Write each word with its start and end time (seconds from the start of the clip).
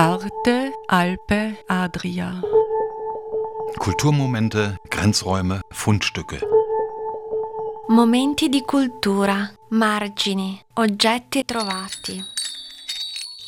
Arte, 0.00 0.72
Alpe, 0.88 1.58
Adria. 1.68 2.40
Kulturmomente, 3.78 4.78
Grenzräume, 4.88 5.60
Fundstücke. 5.68 6.38
Momenti 7.88 8.48
di 8.48 8.62
cultura, 8.62 9.52
margini, 9.68 10.58
oggetti 10.76 11.44
trovati. 11.44 12.18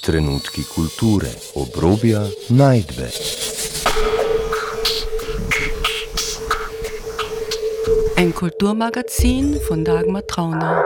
Trenutki 0.02 0.66
kulture, 0.66 1.34
obrobja, 1.54 2.20
najdbe. 2.48 3.10
Ein 8.16 8.34
Kulturmagazin 8.34 9.58
von 9.66 9.84
Dagmar 9.84 10.26
Trauner. 10.26 10.84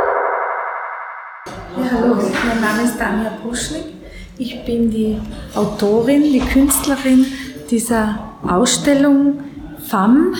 Ja, 1.77 1.91
hallo, 1.91 2.15
mein 2.15 2.61
Name 2.61 2.83
ist 2.85 2.97
Tanja 2.97 3.37
Bruschnik. 3.43 3.96
Ich 4.39 4.67
bin 4.67 4.91
die 4.91 5.17
Autorin, 5.55 6.23
die 6.25 6.41
Künstlerin 6.41 7.25
dieser 7.71 8.19
Ausstellung 8.47 9.41
FAM 9.79 10.35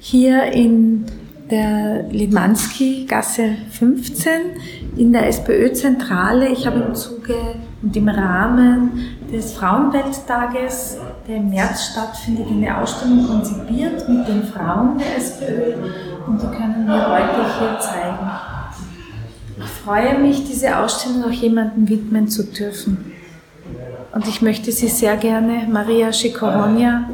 hier 0.00 0.52
in 0.52 1.04
der 1.48 2.02
Limanski-Gasse 2.10 3.50
15 3.70 4.32
in 4.96 5.12
der 5.12 5.28
SPÖ-Zentrale. 5.28 6.48
Ich 6.48 6.66
habe 6.66 6.80
im 6.80 6.96
Zuge 6.96 7.36
und 7.80 7.96
im 7.96 8.08
Rahmen 8.08 8.90
des 9.32 9.52
Frauenwelttages, 9.52 10.96
der 11.28 11.36
im 11.36 11.50
März 11.50 11.92
stattfindet, 11.92 12.46
eine 12.50 12.76
Ausstellung 12.76 13.24
konzipiert 13.28 14.08
mit 14.08 14.26
den 14.26 14.42
Frauen 14.42 14.98
der 14.98 15.16
SPÖ 15.16 15.74
und 16.26 16.42
die 16.42 16.46
können 16.46 16.88
wir 16.88 17.08
heute 17.08 17.58
hier 17.58 17.78
zeigen. 17.78 18.30
Ich 19.58 19.70
freue 19.84 20.18
mich, 20.18 20.44
diese 20.44 20.76
Ausstellung 20.76 21.24
auch 21.24 21.30
jemandem 21.30 21.88
widmen 21.88 22.26
zu 22.26 22.44
dürfen. 22.44 23.12
Und 24.12 24.28
ich 24.28 24.42
möchte 24.42 24.72
sie 24.72 24.88
sehr 24.88 25.16
gerne 25.16 25.66
Maria 25.70 26.12
Schikoronia 26.12 27.08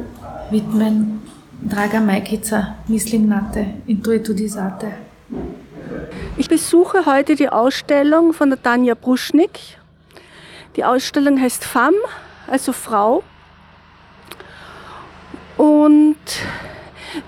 widmen, 0.49 1.21
Draga 1.61 1.99
Majkica, 2.01 2.75
Mislim 2.87 3.27
Nate, 3.29 3.65
Intuitudisate. 3.87 4.91
Ich 6.37 6.49
besuche 6.49 7.05
heute 7.05 7.35
die 7.35 7.49
Ausstellung 7.49 8.33
von 8.33 8.49
der 8.49 8.61
Tanja 8.61 8.95
Bruschnik. 8.95 9.59
Die 10.75 10.83
Ausstellung 10.83 11.39
heißt 11.39 11.63
Femme, 11.63 11.97
also 12.47 12.73
Frau. 12.73 13.23
Und 15.57 16.17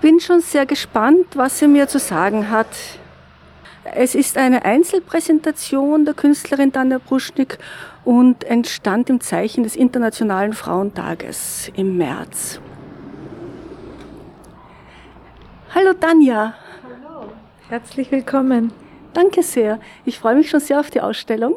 bin 0.02 0.20
schon 0.20 0.42
sehr 0.42 0.66
gespannt, 0.66 1.28
was 1.36 1.60
sie 1.60 1.68
mir 1.68 1.88
zu 1.88 2.00
sagen 2.00 2.50
hat. 2.50 2.68
Es 3.84 4.14
ist 4.14 4.38
eine 4.38 4.64
Einzelpräsentation 4.64 6.06
der 6.06 6.14
Künstlerin 6.14 6.72
Tanja 6.72 7.00
Bruschnik 7.00 7.58
und 8.06 8.44
entstand 8.44 9.10
im 9.10 9.20
Zeichen 9.22 9.64
des 9.64 9.76
Internationalen 9.76 10.54
Frauentages 10.54 11.72
im 11.76 11.98
März. 11.98 12.62
Hallo 15.74 15.94
Tanja. 15.94 16.54
Hallo, 16.84 17.32
herzlich 17.70 18.12
willkommen. 18.12 18.72
Danke 19.14 19.42
sehr. 19.42 19.80
Ich 20.06 20.20
freue 20.20 20.36
mich 20.36 20.52
schon 20.52 20.60
sehr 20.60 20.80
auf 20.80 20.92
die 20.92 21.02
Ausstellung. 21.02 21.56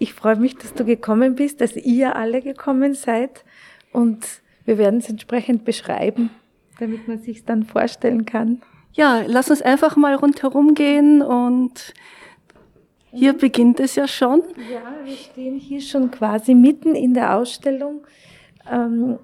Ich 0.00 0.14
freue 0.14 0.36
mich, 0.36 0.56
dass 0.56 0.72
du 0.72 0.86
gekommen 0.86 1.34
bist, 1.34 1.60
dass 1.60 1.76
ihr 1.76 2.16
alle 2.16 2.40
gekommen 2.40 2.94
seid 2.94 3.44
und 3.92 4.24
wir 4.64 4.78
werden 4.78 5.00
es 5.00 5.10
entsprechend 5.10 5.66
beschreiben, 5.66 6.30
damit 6.78 7.06
man 7.06 7.18
sich 7.18 7.44
dann 7.44 7.64
vorstellen 7.64 8.24
kann. 8.24 8.62
Ja, 8.98 9.22
lass 9.24 9.48
uns 9.48 9.62
einfach 9.62 9.94
mal 9.94 10.16
rundherum 10.16 10.74
gehen 10.74 11.22
und 11.22 11.94
hier 13.12 13.32
beginnt 13.32 13.78
es 13.78 13.94
ja 13.94 14.08
schon. 14.08 14.42
Ja, 14.68 14.80
wir 15.04 15.14
stehen 15.14 15.56
hier 15.56 15.80
schon 15.80 16.10
quasi 16.10 16.56
mitten 16.56 16.96
in 16.96 17.14
der 17.14 17.36
Ausstellung. 17.36 18.04
Ähm, 18.68 19.20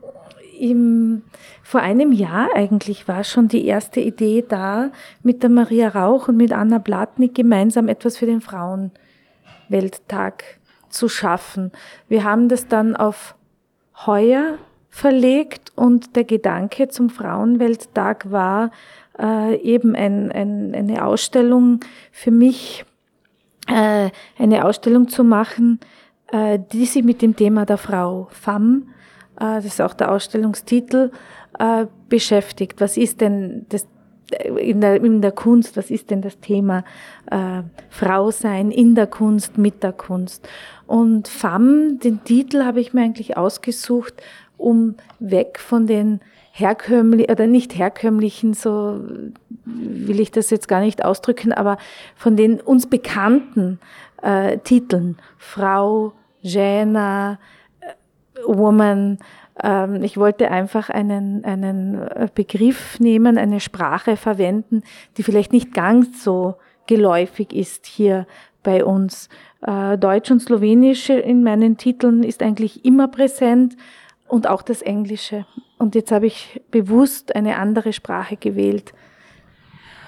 im, 0.61 1.23
vor 1.65 1.81
einem 1.81 2.13
Jahr 2.13 2.51
eigentlich 2.55 3.09
war 3.09 3.25
schon 3.25 3.49
die 3.49 3.67
erste 3.67 3.99
Idee 3.99 4.45
da, 4.49 4.93
mit 5.25 5.43
der 5.43 5.51
Maria 5.51 5.89
Rauch 5.89 6.29
und 6.29 6.37
mit 6.37 6.53
Anna 6.53 6.79
Blatnik 6.79 7.35
gemeinsam 7.35 7.89
etwas 7.89 8.17
für 8.17 8.27
den 8.27 8.41
Frauenwelttag 8.41 10.45
zu 10.89 11.09
schaffen. 11.09 11.73
Wir 12.07 12.23
haben 12.23 12.49
das 12.49 12.69
dann 12.69 12.95
auf 12.95 13.35
heuer 14.07 14.57
verlegt 14.89 15.73
und 15.75 16.15
der 16.15 16.23
Gedanke 16.23 16.87
zum 16.87 17.11
Frauenwelttag 17.11 18.31
war 18.31 18.71
äh, 19.19 19.57
eben 19.57 19.95
ein, 19.95 20.31
ein, 20.33 20.75
eine 20.75 21.05
Ausstellung 21.05 21.81
für 22.13 22.31
mich, 22.31 22.85
äh, 23.69 24.11
eine 24.39 24.65
Ausstellung 24.65 25.09
zu 25.09 25.25
machen, 25.25 25.81
äh, 26.33 26.59
die 26.73 26.87
sich 26.87 27.05
mit 27.05 27.23
dem 27.23 27.37
Thema 27.37 27.65
der 27.65 27.79
Frau 27.79 28.29
Femme 28.31 28.83
äh, 29.37 29.57
das 29.57 29.67
ist 29.67 29.81
auch 29.81 29.95
der 29.95 30.13
Ausstellungstitel, 30.13 31.11
äh, 31.59 31.87
beschäftigt. 32.09 32.81
Was 32.81 32.97
ist 32.97 33.21
denn 33.21 33.67
das 33.69 33.87
in 34.57 34.81
der, 34.81 35.03
in 35.05 35.21
der 35.21 35.33
Kunst, 35.33 35.77
was 35.77 35.91
ist 35.91 36.11
denn 36.11 36.23
das 36.23 36.41
Thema 36.41 36.85
äh, 37.31 37.63
Frau 37.91 38.31
sein 38.31 38.71
in 38.71 38.95
der 38.95 39.07
Kunst, 39.07 39.59
mit 39.59 39.83
der 39.83 39.93
Kunst? 39.93 40.49
Und 40.87 41.29
Femme, 41.29 41.97
den 41.97 42.25
Titel 42.25 42.65
habe 42.65 42.81
ich 42.81 42.93
mir 42.95 43.03
eigentlich 43.03 43.37
ausgesucht, 43.37 44.15
um 44.57 44.97
weg 45.19 45.59
von 45.59 45.87
den 45.87 46.21
herkömmlichen, 46.57 47.33
oder 47.33 47.49
nicht 47.49 47.77
herkömmlichen, 47.77 48.55
so 48.55 49.01
will 49.65 50.21
ich 50.21 50.31
das 50.31 50.51
jetzt 50.51 50.69
gar 50.69 50.81
nicht 50.81 51.05
ausdrücken, 51.05 51.53
aber 51.53 51.79
von 52.15 52.37
den 52.37 52.61
uns 52.61 52.87
bekannten 52.87 53.81
äh, 54.23 54.59
Titeln, 54.59 55.17
Frau, 55.37 56.13
Jena, 56.43 57.41
Woman. 58.47 59.19
Ähm, 59.61 60.05
ich 60.05 60.17
wollte 60.17 60.49
einfach 60.53 60.91
einen, 60.91 61.45
einen 61.45 62.01
äh, 62.01 62.29
Begriff 62.33 63.01
nehmen, 63.01 63.37
eine 63.37 63.59
Sprache 63.59 64.17
verwenden, 64.17 64.85
die 65.17 65.25
vielleicht 65.25 65.53
nicht 65.53 65.75
ganz 65.75 66.23
so 66.23 66.55
geläufig 66.87 67.53
ist 67.53 67.85
hier 67.85 68.29
bei 68.63 68.85
uns. 68.85 69.29
Äh, 69.67 69.99
Deutsch 69.99 70.31
und 70.31 70.39
Slowenisch 70.39 71.11
in 71.11 71.43
meinen 71.43 71.79
Titeln 71.79 72.23
ist 72.23 72.45
eigentlich 72.45 72.85
immer 72.85 73.09
präsent 73.09 73.77
und 74.29 74.49
auch 74.49 74.63
das 74.63 74.83
Englische. 74.83 75.47
Und 75.79 75.95
jetzt 75.95 76.13
habe 76.13 76.27
ich 76.27 76.63
bewusst 76.71 77.35
eine 77.35 77.57
andere 77.57 77.93
Sprache 77.93 78.37
gewählt. 78.37 78.93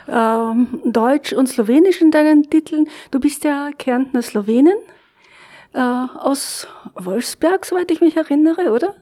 Ähm, 0.09 0.81
Deutsch 0.85 1.33
und 1.33 1.49
Slowenisch 1.49 2.01
in 2.01 2.11
deinen 2.11 2.49
Titeln. 2.49 2.89
Du 3.11 3.19
bist 3.19 3.45
ja 3.45 3.71
Kärntner 3.77 4.23
Slowenin 4.23 4.77
äh, 5.75 5.81
aus 5.81 6.69
Wolfsberg, 6.95 7.65
soweit 7.67 7.91
ich 7.91 8.01
mich 8.01 8.17
erinnere, 8.17 8.73
oder? 8.73 8.95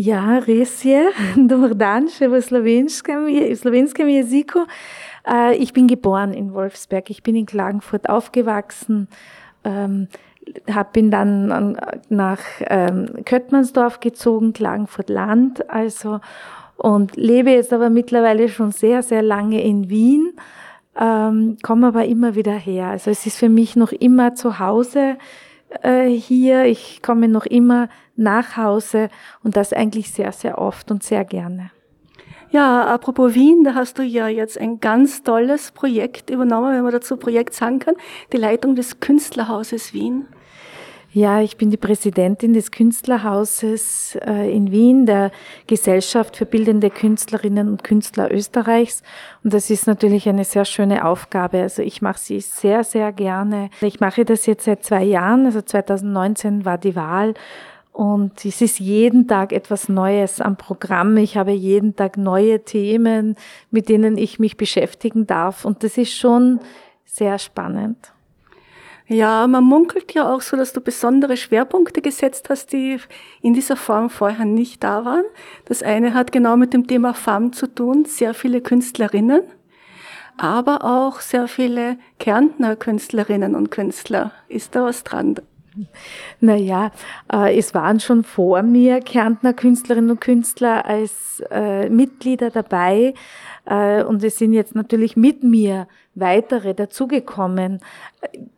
Ja, 0.00 0.38
res 0.38 0.84
je. 0.84 1.10
Dobar 1.36 1.74
dan, 1.74 2.06
še 2.06 2.28
v 2.30 2.38
slovenskem, 2.38 3.26
slovenskem 3.58 4.06
jeziku. 4.06 4.62
Äh, 5.26 5.56
ich 5.56 5.72
bin 5.72 5.88
geboren 5.88 6.32
in 6.32 6.54
Wolfsberg. 6.54 7.10
Ich 7.10 7.24
bin 7.24 7.34
in 7.34 7.46
Klagenfurt 7.46 8.08
aufgewachsen. 8.08 9.08
Hab, 10.72 10.92
bin 10.92 11.10
dann 11.10 11.76
nach 12.08 12.40
ähm, 12.60 13.24
Köttmannsdorf 13.24 14.00
gezogen, 14.00 14.52
Klagenfurt 14.52 15.10
Land, 15.10 15.68
also 15.70 16.20
und 16.76 17.16
lebe 17.16 17.50
jetzt 17.50 17.72
aber 17.72 17.90
mittlerweile 17.90 18.48
schon 18.48 18.70
sehr, 18.70 19.02
sehr 19.02 19.22
lange 19.22 19.62
in 19.62 19.90
Wien, 19.90 20.32
ähm, 20.98 21.56
komme 21.62 21.88
aber 21.88 22.04
immer 22.04 22.36
wieder 22.36 22.52
her. 22.52 22.88
Also 22.88 23.10
es 23.10 23.26
ist 23.26 23.36
für 23.36 23.48
mich 23.48 23.74
noch 23.74 23.92
immer 23.92 24.34
zu 24.34 24.60
Hause 24.60 25.16
äh, 25.82 26.08
hier. 26.08 26.64
Ich 26.66 27.02
komme 27.02 27.28
noch 27.28 27.46
immer 27.46 27.88
nach 28.16 28.56
Hause 28.56 29.08
und 29.42 29.56
das 29.56 29.72
eigentlich 29.72 30.12
sehr, 30.12 30.32
sehr 30.32 30.58
oft 30.58 30.90
und 30.90 31.02
sehr 31.02 31.24
gerne. 31.24 31.70
Ja, 32.50 32.86
apropos 32.86 33.34
Wien, 33.34 33.62
da 33.62 33.74
hast 33.74 33.98
du 33.98 34.02
ja 34.02 34.28
jetzt 34.28 34.58
ein 34.58 34.80
ganz 34.80 35.22
tolles 35.22 35.70
Projekt 35.72 36.30
übernommen, 36.30 36.74
wenn 36.74 36.82
man 36.82 36.92
dazu 36.92 37.18
Projekt 37.18 37.54
sagen 37.54 37.78
kann, 37.78 37.94
die 38.32 38.38
Leitung 38.38 38.74
des 38.74 39.00
Künstlerhauses 39.00 39.92
Wien. 39.92 40.26
Ja, 41.10 41.40
ich 41.40 41.56
bin 41.56 41.70
die 41.70 41.78
Präsidentin 41.78 42.52
des 42.52 42.70
Künstlerhauses 42.70 44.18
äh, 44.26 44.54
in 44.54 44.70
Wien, 44.70 45.06
der 45.06 45.30
Gesellschaft 45.66 46.36
für 46.36 46.44
bildende 46.44 46.90
Künstlerinnen 46.90 47.70
und 47.70 47.82
Künstler 47.82 48.30
Österreichs. 48.30 49.02
Und 49.42 49.54
das 49.54 49.70
ist 49.70 49.86
natürlich 49.86 50.28
eine 50.28 50.44
sehr 50.44 50.66
schöne 50.66 51.06
Aufgabe. 51.06 51.62
Also 51.62 51.80
ich 51.80 52.02
mache 52.02 52.18
sie 52.18 52.40
sehr, 52.40 52.84
sehr 52.84 53.10
gerne. 53.12 53.70
Ich 53.80 54.00
mache 54.00 54.26
das 54.26 54.44
jetzt 54.44 54.64
seit 54.64 54.84
zwei 54.84 55.02
Jahren. 55.02 55.46
Also 55.46 55.62
2019 55.62 56.66
war 56.66 56.76
die 56.76 56.94
Wahl. 56.94 57.32
Und 57.92 58.44
es 58.44 58.60
ist 58.60 58.78
jeden 58.78 59.26
Tag 59.26 59.54
etwas 59.54 59.88
Neues 59.88 60.42
am 60.42 60.56
Programm. 60.56 61.16
Ich 61.16 61.38
habe 61.38 61.52
jeden 61.52 61.96
Tag 61.96 62.18
neue 62.18 62.64
Themen, 62.64 63.34
mit 63.70 63.88
denen 63.88 64.18
ich 64.18 64.38
mich 64.38 64.58
beschäftigen 64.58 65.26
darf. 65.26 65.64
Und 65.64 65.82
das 65.82 65.96
ist 65.96 66.14
schon 66.14 66.60
sehr 67.06 67.38
spannend. 67.38 68.12
Ja, 69.08 69.46
man 69.46 69.64
munkelt 69.64 70.12
ja 70.12 70.30
auch 70.30 70.42
so, 70.42 70.54
dass 70.54 70.74
du 70.74 70.82
besondere 70.82 71.38
Schwerpunkte 71.38 72.02
gesetzt 72.02 72.50
hast, 72.50 72.74
die 72.74 72.98
in 73.40 73.54
dieser 73.54 73.76
Form 73.76 74.10
vorher 74.10 74.44
nicht 74.44 74.84
da 74.84 75.06
waren. 75.06 75.24
Das 75.64 75.82
eine 75.82 76.12
hat 76.12 76.30
genau 76.30 76.58
mit 76.58 76.74
dem 76.74 76.86
Thema 76.86 77.14
Farm 77.14 77.54
zu 77.54 77.66
tun, 77.66 78.04
sehr 78.04 78.34
viele 78.34 78.60
Künstlerinnen, 78.60 79.40
aber 80.36 80.84
auch 80.84 81.20
sehr 81.20 81.48
viele 81.48 81.96
Kärntner 82.18 82.76
Künstlerinnen 82.76 83.54
und 83.54 83.70
Künstler. 83.70 84.32
Ist 84.48 84.74
da 84.74 84.84
was 84.84 85.04
dran? 85.04 85.36
Naja, 86.40 86.90
äh, 87.32 87.56
es 87.56 87.72
waren 87.72 88.00
schon 88.00 88.24
vor 88.24 88.62
mir 88.62 89.00
Kärntner 89.00 89.54
Künstlerinnen 89.54 90.10
und 90.10 90.20
Künstler 90.20 90.84
als 90.84 91.42
äh, 91.50 91.88
Mitglieder 91.88 92.50
dabei 92.50 93.14
und 93.68 94.24
es 94.24 94.38
sind 94.38 94.54
jetzt 94.54 94.74
natürlich 94.74 95.16
mit 95.16 95.42
mir 95.42 95.88
weitere 96.14 96.74
dazugekommen. 96.74 97.80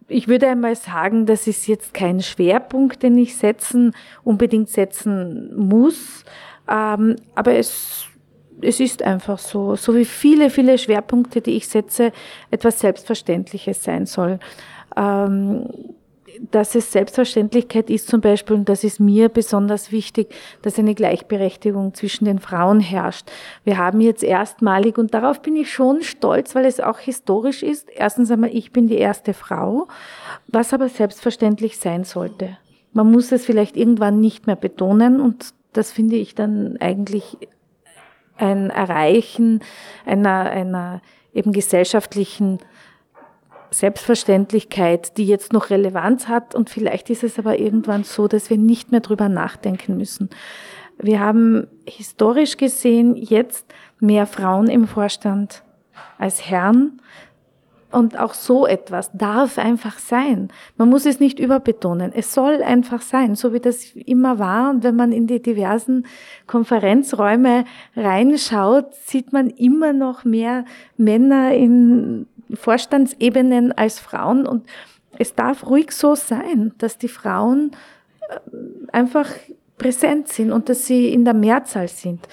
Ich 0.09 0.29
würde 0.29 0.49
einmal 0.49 0.77
sagen, 0.77 1.27
das 1.27 1.47
ist 1.47 1.67
jetzt 1.67 1.95
kein 1.95 2.21
Schwerpunkt, 2.21 3.03
den 3.03 3.19
ich 3.19 3.37
setzen, 3.37 3.93
unbedingt 4.23 4.69
setzen 4.69 5.57
muss, 5.57 6.25
ähm, 6.69 7.17
aber 7.35 7.55
es 7.55 8.07
es 8.63 8.79
ist 8.79 9.03
einfach 9.03 9.39
so, 9.39 9.75
so 9.77 9.95
wie 9.95 10.05
viele, 10.05 10.51
viele 10.51 10.77
Schwerpunkte, 10.77 11.41
die 11.41 11.53
ich 11.53 11.67
setze, 11.67 12.13
etwas 12.51 12.81
Selbstverständliches 12.81 13.83
sein 13.83 14.05
soll. 14.05 14.39
Ähm, 14.97 15.67
dass 16.51 16.75
es 16.75 16.93
Selbstverständlichkeit 16.93 17.91
ist 17.91 18.09
zum 18.09 18.21
Beispiel, 18.21 18.57
und 18.57 18.69
das 18.69 18.85
ist 18.85 19.01
mir 19.01 19.29
besonders 19.29 19.93
wichtig, 19.93 20.35
dass 20.63 20.79
eine 20.79 20.95
Gleichberechtigung 20.95 21.95
zwischen 21.95 22.25
den 22.25 22.39
Frauen 22.39 22.81
herrscht. 22.81 23.31
Wir 23.65 23.79
haben 23.79 24.01
jetzt 24.01 24.23
erstmalig, 24.23 24.99
und 24.99 25.15
darauf 25.15 25.43
bin 25.43 25.57
ich 25.57 25.73
schon 25.73 26.03
stolz, 26.03 26.55
weil 26.55 26.65
es 26.65 26.81
auch 26.81 26.99
historisch 26.99 27.63
ist, 27.63 27.89
erstens 27.95 28.31
einmal, 28.31 28.51
ich 28.55 28.73
bin 28.73 28.87
die 28.87 28.99
erste 28.99 29.35
Frau, 29.35 29.89
was 30.47 30.73
aber 30.73 30.89
selbstverständlich 30.89 31.79
sein 31.79 32.05
sollte. 32.05 32.57
Man 32.93 33.11
muss 33.11 33.31
es 33.33 33.45
vielleicht 33.45 33.77
irgendwann 33.77 34.21
nicht 34.21 34.47
mehr 34.47 34.57
betonen 34.57 35.21
und 35.21 35.55
das 35.73 35.93
finde 35.93 36.17
ich 36.17 36.35
dann 36.35 36.77
eigentlich 36.81 37.39
ein 38.37 38.71
Erreichen 38.71 39.61
einer, 40.05 40.51
einer 40.51 41.03
eben 41.33 41.53
gesellschaftlichen 41.53 42.59
Selbstverständlichkeit, 43.71 45.17
die 45.17 45.27
jetzt 45.27 45.53
noch 45.53 45.71
Relevanz 45.71 46.29
hat 46.29 46.55
und 46.55 46.71
vielleicht 46.71 47.11
ist 47.11 47.25
es 47.25 47.39
aber 47.39 47.59
irgendwann 47.59 48.05
so, 48.05 48.29
dass 48.29 48.51
wir 48.51 48.59
nicht 48.59 48.91
mehr 48.91 49.01
drüber 49.01 49.29
nachdenken 49.29 49.97
müssen. 49.97 50.31
Wir 50.99 51.21
haben 51.21 51.67
historisch 51.87 52.57
gesehen 52.57 53.17
jetzt 53.17 53.67
mehr 54.01 54.27
Frauen 54.27 54.69
im 54.69 54.87
Vorstand 54.87 55.63
als 56.19 56.49
Herren. 56.49 57.01
Und 57.93 58.17
auch 58.17 58.35
so 58.35 58.69
etwas 58.69 59.11
darf 59.15 59.59
einfach 59.59 59.99
sein. 59.99 60.49
Man 60.77 60.89
muss 60.89 61.07
es 61.07 61.19
nicht 61.19 61.41
überbetonen. 61.41 62.13
Es 62.15 62.33
soll 62.33 62.63
einfach 62.63 63.03
sein, 63.03 63.35
so 63.35 63.53
wie 63.53 63.59
das 63.59 63.85
immer 63.95 64.39
war. 64.39 64.71
Und 64.71 64.85
wenn 64.85 64.95
man 64.95 65.11
in 65.11 65.27
die 65.27 65.43
diversen 65.43 66.07
Konferenzräume 66.47 67.65
reinschaut, 67.97 68.95
sieht 68.95 69.33
man 69.33 69.51
immer 69.51 69.93
noch 69.93 70.25
mehr 70.25 70.65
Männer 70.97 71.53
in 71.53 72.29
Vorstandsebenen 72.55 73.73
als 73.73 73.99
Frauen 73.99 74.47
und 74.47 74.67
es 75.19 75.35
darf 75.35 75.67
ruhig 75.67 75.93
so 75.93 76.15
sein, 76.15 76.73
dass 76.79 76.99
die 76.99 77.09
Frauen 77.09 77.73
äh, 78.29 78.39
einfach 78.93 79.29
präsent 79.79 80.29
sind 80.29 80.53
und 80.53 80.69
dass 80.69 80.87
sie 80.87 81.13
in 81.13 81.25
der 81.25 81.35
Mehrzahl 81.35 81.89
sind. 81.89 82.27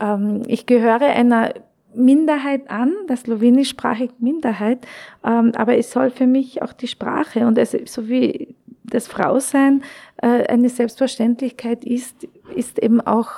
Ähm, 0.00 0.42
ich 0.46 0.66
gehöre 0.66 1.02
einer 1.02 1.54
Minderheit 1.94 2.70
an, 2.70 2.92
der 3.08 3.16
slowenischsprachigen 3.16 4.16
Minderheit, 4.20 4.86
ähm, 5.24 5.52
aber 5.56 5.76
es 5.76 5.90
soll 5.90 6.10
für 6.10 6.26
mich 6.26 6.62
auch 6.62 6.72
die 6.72 6.86
Sprache 6.86 7.46
und 7.46 7.58
es, 7.58 7.76
so 7.86 8.08
wie 8.08 8.54
das 8.84 9.08
Frausein 9.08 9.82
äh, 10.18 10.46
eine 10.46 10.68
Selbstverständlichkeit 10.68 11.84
ist, 11.84 12.28
ist 12.54 12.78
eben 12.78 13.00
auch 13.00 13.30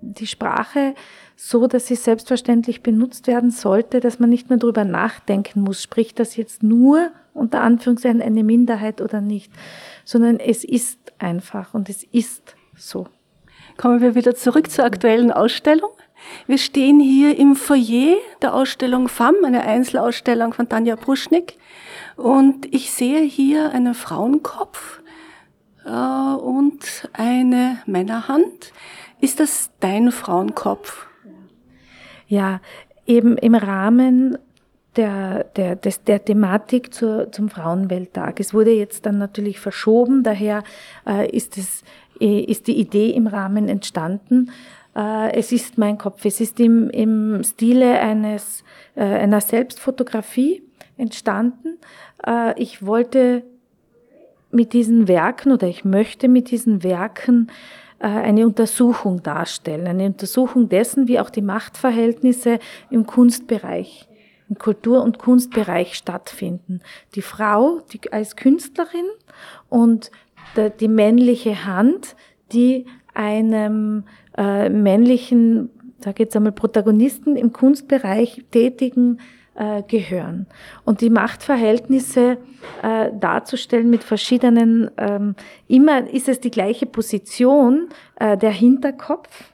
die 0.00 0.26
Sprache 0.26 0.94
so, 1.36 1.66
dass 1.66 1.86
sie 1.86 1.96
selbstverständlich 1.96 2.82
benutzt 2.82 3.26
werden 3.26 3.50
sollte, 3.50 4.00
dass 4.00 4.18
man 4.18 4.30
nicht 4.30 4.50
mehr 4.50 4.58
darüber 4.58 4.84
nachdenken 4.84 5.62
muss, 5.62 5.82
spricht 5.82 6.18
das 6.18 6.36
jetzt 6.36 6.62
nur 6.62 7.10
unter 7.32 7.60
Anführungszeichen 7.60 8.22
eine 8.22 8.44
Minderheit 8.44 9.00
oder 9.00 9.20
nicht, 9.20 9.52
sondern 10.04 10.38
es 10.38 10.64
ist 10.64 10.98
einfach 11.18 11.74
und 11.74 11.88
es 11.88 12.04
ist 12.04 12.54
so. 12.76 13.08
Kommen 13.76 14.00
wir 14.00 14.14
wieder 14.14 14.36
zurück 14.36 14.70
zur 14.70 14.84
aktuellen 14.84 15.32
Ausstellung. 15.32 15.90
Wir 16.46 16.58
stehen 16.58 17.00
hier 17.00 17.36
im 17.36 17.56
Foyer 17.56 18.16
der 18.40 18.54
Ausstellung 18.54 19.08
FAM, 19.08 19.34
eine 19.44 19.62
Einzelausstellung 19.62 20.52
von 20.54 20.68
Tanja 20.68 20.94
Bruschnik. 20.94 21.58
Und 22.16 22.72
ich 22.72 22.92
sehe 22.92 23.22
hier 23.22 23.72
einen 23.72 23.94
Frauenkopf 23.94 25.02
äh, 25.84 25.90
und 25.90 27.08
eine 27.12 27.78
Männerhand. 27.86 28.72
Ist 29.20 29.40
das 29.40 29.70
dein 29.80 30.12
Frauenkopf? 30.12 31.08
Ja, 32.28 32.60
eben 33.06 33.36
im 33.36 33.54
Rahmen 33.54 34.38
der, 34.96 35.44
der, 35.56 35.76
des, 35.76 36.04
der 36.04 36.24
Thematik 36.24 36.94
zur, 36.94 37.30
zum 37.32 37.48
Frauenwelttag. 37.48 38.40
Es 38.40 38.54
wurde 38.54 38.72
jetzt 38.72 39.06
dann 39.06 39.18
natürlich 39.18 39.60
verschoben, 39.60 40.22
daher 40.22 40.62
äh, 41.06 41.28
ist, 41.30 41.58
es, 41.58 41.82
äh, 42.20 42.40
ist 42.40 42.66
die 42.66 42.78
Idee 42.78 43.10
im 43.10 43.26
Rahmen 43.26 43.68
entstanden. 43.68 44.50
Äh, 44.94 45.32
es 45.32 45.52
ist 45.52 45.78
mein 45.78 45.98
Kopf, 45.98 46.24
es 46.24 46.40
ist 46.40 46.60
im, 46.60 46.90
im 46.90 47.42
Stile 47.42 47.98
eines, 48.00 48.62
äh, 48.94 49.02
einer 49.02 49.40
Selbstfotografie 49.40 50.62
entstanden. 50.96 51.78
Äh, 52.24 52.60
ich 52.60 52.84
wollte 52.86 53.42
mit 54.50 54.72
diesen 54.72 55.08
Werken 55.08 55.50
oder 55.50 55.66
ich 55.66 55.84
möchte 55.84 56.28
mit 56.28 56.50
diesen 56.52 56.84
Werken 56.84 57.50
eine 57.98 58.46
Untersuchung 58.46 59.22
darstellen, 59.22 59.86
eine 59.86 60.06
Untersuchung 60.06 60.68
dessen, 60.68 61.08
wie 61.08 61.20
auch 61.20 61.30
die 61.30 61.42
Machtverhältnisse 61.42 62.58
im 62.90 63.06
Kunstbereich, 63.06 64.08
im 64.48 64.58
Kultur- 64.58 65.02
und 65.02 65.18
Kunstbereich 65.18 65.94
stattfinden. 65.94 66.80
Die 67.14 67.22
Frau 67.22 67.80
die 67.92 68.12
als 68.12 68.36
Künstlerin 68.36 69.06
und 69.68 70.10
die 70.80 70.88
männliche 70.88 71.64
Hand, 71.64 72.16
die 72.52 72.86
einem 73.14 74.04
äh, 74.36 74.68
männlichen, 74.68 75.70
sage 75.98 76.24
jetzt 76.24 76.36
einmal 76.36 76.52
Protagonisten 76.52 77.36
im 77.36 77.52
Kunstbereich 77.52 78.44
tätigen 78.50 79.18
äh, 79.54 79.82
gehören. 79.82 80.46
Und 80.84 81.00
die 81.00 81.10
Machtverhältnisse 81.10 82.38
äh, 82.82 83.10
darzustellen 83.18 83.90
mit 83.90 84.04
verschiedenen, 84.04 84.90
ähm, 84.96 85.34
immer 85.68 86.08
ist 86.10 86.28
es 86.28 86.40
die 86.40 86.50
gleiche 86.50 86.86
Position, 86.86 87.88
äh, 88.16 88.36
der 88.36 88.50
Hinterkopf, 88.50 89.52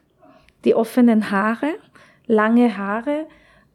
die 0.64 0.74
offenen 0.74 1.30
Haare, 1.30 1.74
lange 2.26 2.76
Haare 2.76 3.26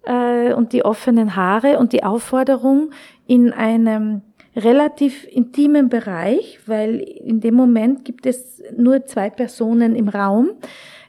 äh, 0.05 0.53
und 0.53 0.73
die 0.73 0.83
offenen 0.83 1.35
Haare 1.35 1.77
und 1.77 1.93
die 1.93 2.03
Aufforderung 2.03 2.91
in 3.27 3.51
einem 3.53 4.21
relativ 4.55 5.27
intimen 5.27 5.89
Bereich, 5.89 6.59
weil 6.65 6.99
in 6.99 7.41
dem 7.41 7.55
Moment 7.55 8.05
gibt 8.05 8.25
es 8.25 8.63
nur 8.75 9.05
zwei 9.05 9.29
Personen 9.29 9.95
im 9.95 10.07
Raum. 10.07 10.51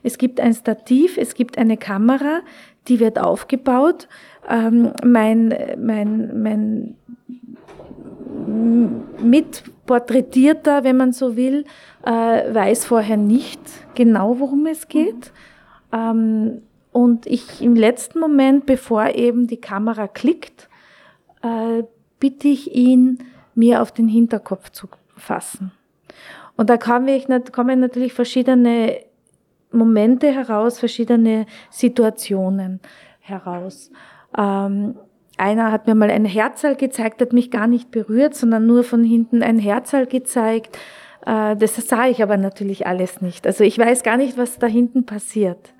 Es 0.03 0.17
gibt 0.17 0.39
ein 0.39 0.53
Stativ, 0.53 1.17
es 1.17 1.33
gibt 1.33 1.57
eine 1.57 1.77
Kamera, 1.77 2.41
die 2.87 2.99
wird 2.99 3.19
aufgebaut 3.19 4.07
ähm, 4.47 4.93
mein, 5.03 5.55
mein, 5.77 6.41
mein 6.41 6.95
Mitporträtierter, 9.19 10.83
wenn 10.83 10.97
man 10.97 11.11
so 11.11 11.35
will, 11.35 11.65
äh, 12.05 12.11
weiß 12.11 12.85
vorher 12.85 13.17
nicht 13.17 13.59
genau, 13.95 14.39
worum 14.39 14.65
es 14.65 14.87
geht. 14.87 15.31
Ähm, 15.91 16.61
und 16.91 17.27
ich 17.27 17.61
im 17.61 17.75
letzten 17.75 18.19
Moment, 18.19 18.65
bevor 18.65 19.09
eben 19.09 19.47
die 19.47 19.61
Kamera 19.61 20.07
klickt, 20.07 20.69
äh, 21.43 21.83
bitte 22.19 22.47
ich 22.47 22.73
ihn, 22.75 23.19
mir 23.53 23.81
auf 23.81 23.91
den 23.91 24.07
Hinterkopf 24.07 24.71
zu 24.71 24.87
fassen. 25.15 25.71
Und 26.55 26.69
da 26.69 26.77
kommen 26.77 27.79
natürlich 27.79 28.13
verschiedene 28.13 28.99
Momente 29.71 30.31
heraus, 30.31 30.79
verschiedene 30.79 31.45
Situationen 31.69 32.79
heraus. 33.19 33.91
Ähm, 34.35 34.95
einer 35.37 35.71
hat 35.71 35.85
mir 35.85 35.95
mal 35.95 36.09
ein 36.09 36.25
Herzal 36.25 36.75
gezeigt, 36.75 37.21
hat 37.21 37.33
mich 37.33 37.51
gar 37.51 37.67
nicht 37.67 37.91
berührt, 37.91 38.33
sondern 38.35 38.65
nur 38.65 38.83
von 38.83 39.03
hinten 39.03 39.43
ein 39.43 39.59
Herzal 39.59 40.07
gezeigt. 40.07 40.77
Äh, 41.25 41.55
das 41.55 41.75
sah 41.75 42.07
ich 42.07 42.23
aber 42.23 42.37
natürlich 42.37 42.87
alles 42.87 43.21
nicht. 43.21 43.45
Also 43.45 43.63
ich 43.63 43.77
weiß 43.77 44.03
gar 44.03 44.17
nicht, 44.17 44.37
was 44.37 44.57
da 44.57 44.67
hinten 44.67 45.05
passiert. 45.05 45.73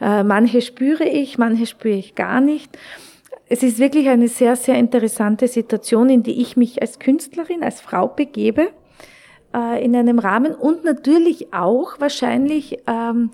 Äh, 0.00 0.22
manche 0.24 0.60
spüre 0.60 1.04
ich, 1.04 1.38
manche 1.38 1.66
spüre 1.66 1.96
ich 1.96 2.14
gar 2.14 2.40
nicht. 2.40 2.76
Es 3.48 3.62
ist 3.62 3.78
wirklich 3.78 4.08
eine 4.08 4.28
sehr, 4.28 4.56
sehr 4.56 4.76
interessante 4.76 5.48
Situation, 5.48 6.10
in 6.10 6.22
die 6.22 6.42
ich 6.42 6.56
mich 6.56 6.82
als 6.82 6.98
Künstlerin, 6.98 7.62
als 7.62 7.80
Frau 7.80 8.08
begebe, 8.08 8.68
äh, 9.54 9.82
in 9.82 9.96
einem 9.96 10.18
Rahmen 10.18 10.54
und 10.54 10.84
natürlich 10.84 11.52
auch 11.54 11.98
wahrscheinlich 11.98 12.78
ähm, 12.86 13.30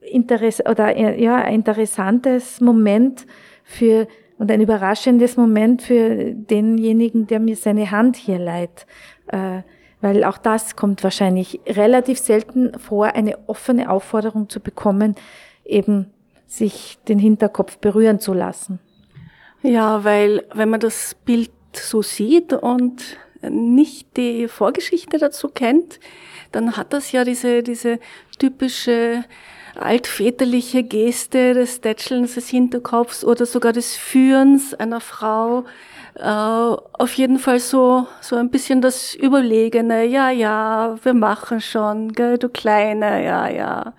Interesse 0.00 0.64
oder 0.64 0.96
ja, 0.98 1.36
ein 1.36 1.56
interessantes 1.56 2.60
Moment 2.60 3.26
für 3.64 4.06
und 4.38 4.50
ein 4.50 4.60
überraschendes 4.60 5.36
Moment 5.36 5.82
für 5.82 6.32
denjenigen, 6.34 7.26
der 7.26 7.38
mir 7.38 7.56
seine 7.56 7.90
Hand 7.90 8.16
hier 8.16 8.38
leiht. 8.38 8.86
Äh, 9.28 9.62
weil 10.00 10.24
auch 10.24 10.36
das 10.36 10.74
kommt 10.74 11.04
wahrscheinlich 11.04 11.60
relativ 11.66 12.18
selten 12.18 12.76
vor, 12.78 13.14
eine 13.14 13.38
offene 13.48 13.88
Aufforderung 13.88 14.48
zu 14.48 14.58
bekommen, 14.58 15.14
eben 15.64 16.10
sich 16.44 16.98
den 17.08 17.20
Hinterkopf 17.20 17.78
berühren 17.78 18.18
zu 18.18 18.34
lassen. 18.34 18.80
Ja, 19.62 20.02
weil 20.02 20.44
wenn 20.52 20.68
man 20.68 20.80
das 20.80 21.14
Bild 21.24 21.52
so 21.72 22.02
sieht 22.02 22.52
und 22.52 23.16
nicht 23.48 24.16
die 24.16 24.48
Vorgeschichte 24.48 25.18
dazu 25.18 25.48
kennt, 25.48 26.00
dann 26.50 26.76
hat 26.76 26.92
das 26.92 27.12
ja 27.12 27.24
diese, 27.24 27.62
diese 27.62 27.98
typische 28.38 29.24
altväterliche 29.78 30.82
Geste 30.82 31.54
des 31.54 31.80
Tätschelns 31.80 32.34
des 32.34 32.48
Hinterkopfs 32.48 33.24
oder 33.24 33.46
sogar 33.46 33.72
des 33.72 33.96
Führens 33.96 34.74
einer 34.74 35.00
Frau. 35.00 35.64
Äh, 36.14 36.22
auf 36.24 37.14
jeden 37.14 37.38
Fall 37.38 37.58
so, 37.58 38.06
so 38.20 38.36
ein 38.36 38.50
bisschen 38.50 38.82
das 38.82 39.14
Überlegene, 39.14 40.04
ja, 40.04 40.30
ja, 40.30 40.96
wir 41.02 41.14
machen 41.14 41.60
schon, 41.60 42.12
gell, 42.12 42.36
du 42.38 42.48
Kleine, 42.48 43.24
ja, 43.24 43.48
ja. 43.48 43.94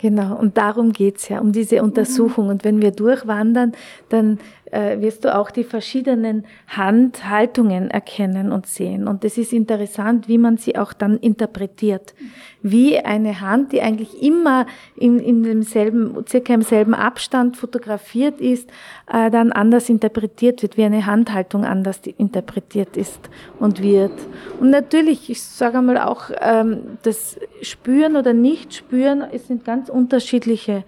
Genau, 0.00 0.36
und 0.36 0.56
darum 0.56 0.92
geht's 0.92 1.28
ja, 1.28 1.40
um 1.40 1.50
diese 1.50 1.82
Untersuchung. 1.82 2.46
Und 2.48 2.62
wenn 2.62 2.80
wir 2.80 2.92
durchwandern, 2.92 3.72
dann 4.08 4.38
äh, 4.72 5.00
wirst 5.00 5.24
du 5.24 5.34
auch 5.34 5.50
die 5.50 5.64
verschiedenen 5.64 6.44
Handhaltungen 6.66 7.90
erkennen 7.90 8.52
und 8.52 8.66
sehen. 8.66 9.08
Und 9.08 9.24
es 9.24 9.38
ist 9.38 9.52
interessant, 9.52 10.28
wie 10.28 10.38
man 10.38 10.56
sie 10.56 10.76
auch 10.76 10.92
dann 10.92 11.18
interpretiert. 11.18 12.14
Wie 12.62 12.98
eine 12.98 13.40
Hand, 13.40 13.72
die 13.72 13.82
eigentlich 13.82 14.22
immer 14.22 14.66
in, 14.96 15.18
in 15.18 15.42
demselben, 15.42 16.24
circa 16.28 16.54
im 16.54 16.62
selben 16.62 16.94
Abstand 16.94 17.56
fotografiert 17.56 18.40
ist, 18.40 18.68
äh, 19.12 19.30
dann 19.30 19.52
anders 19.52 19.88
interpretiert 19.88 20.62
wird, 20.62 20.76
wie 20.76 20.84
eine 20.84 21.06
Handhaltung 21.06 21.64
anders 21.64 22.00
interpretiert 22.16 22.96
ist 22.96 23.30
und 23.58 23.82
wird. 23.82 24.12
Und 24.60 24.70
natürlich, 24.70 25.30
ich 25.30 25.42
sage 25.42 25.78
einmal 25.78 25.98
auch, 25.98 26.30
ähm, 26.40 26.98
das 27.02 27.38
Spüren 27.62 28.16
oder 28.16 28.32
Nicht-Spüren, 28.32 29.24
es 29.32 29.46
sind 29.46 29.64
ganz 29.64 29.88
unterschiedliche 29.88 30.84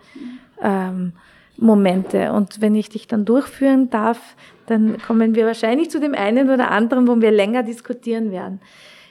ähm, 0.63 1.13
Momente. 1.61 2.33
Und 2.33 2.61
wenn 2.61 2.75
ich 2.75 2.89
dich 2.89 3.07
dann 3.07 3.25
durchführen 3.25 3.91
darf, 3.91 4.37
dann 4.67 4.99
kommen 4.99 5.35
wir 5.35 5.47
wahrscheinlich 5.47 5.91
zu 5.91 6.01
dem 6.01 6.15
einen 6.15 6.51
oder 6.51 6.71
anderen, 6.71 7.07
wo 7.07 7.21
wir 7.21 7.31
länger 7.31 7.63
diskutieren 7.63 8.31
werden. 8.31 8.61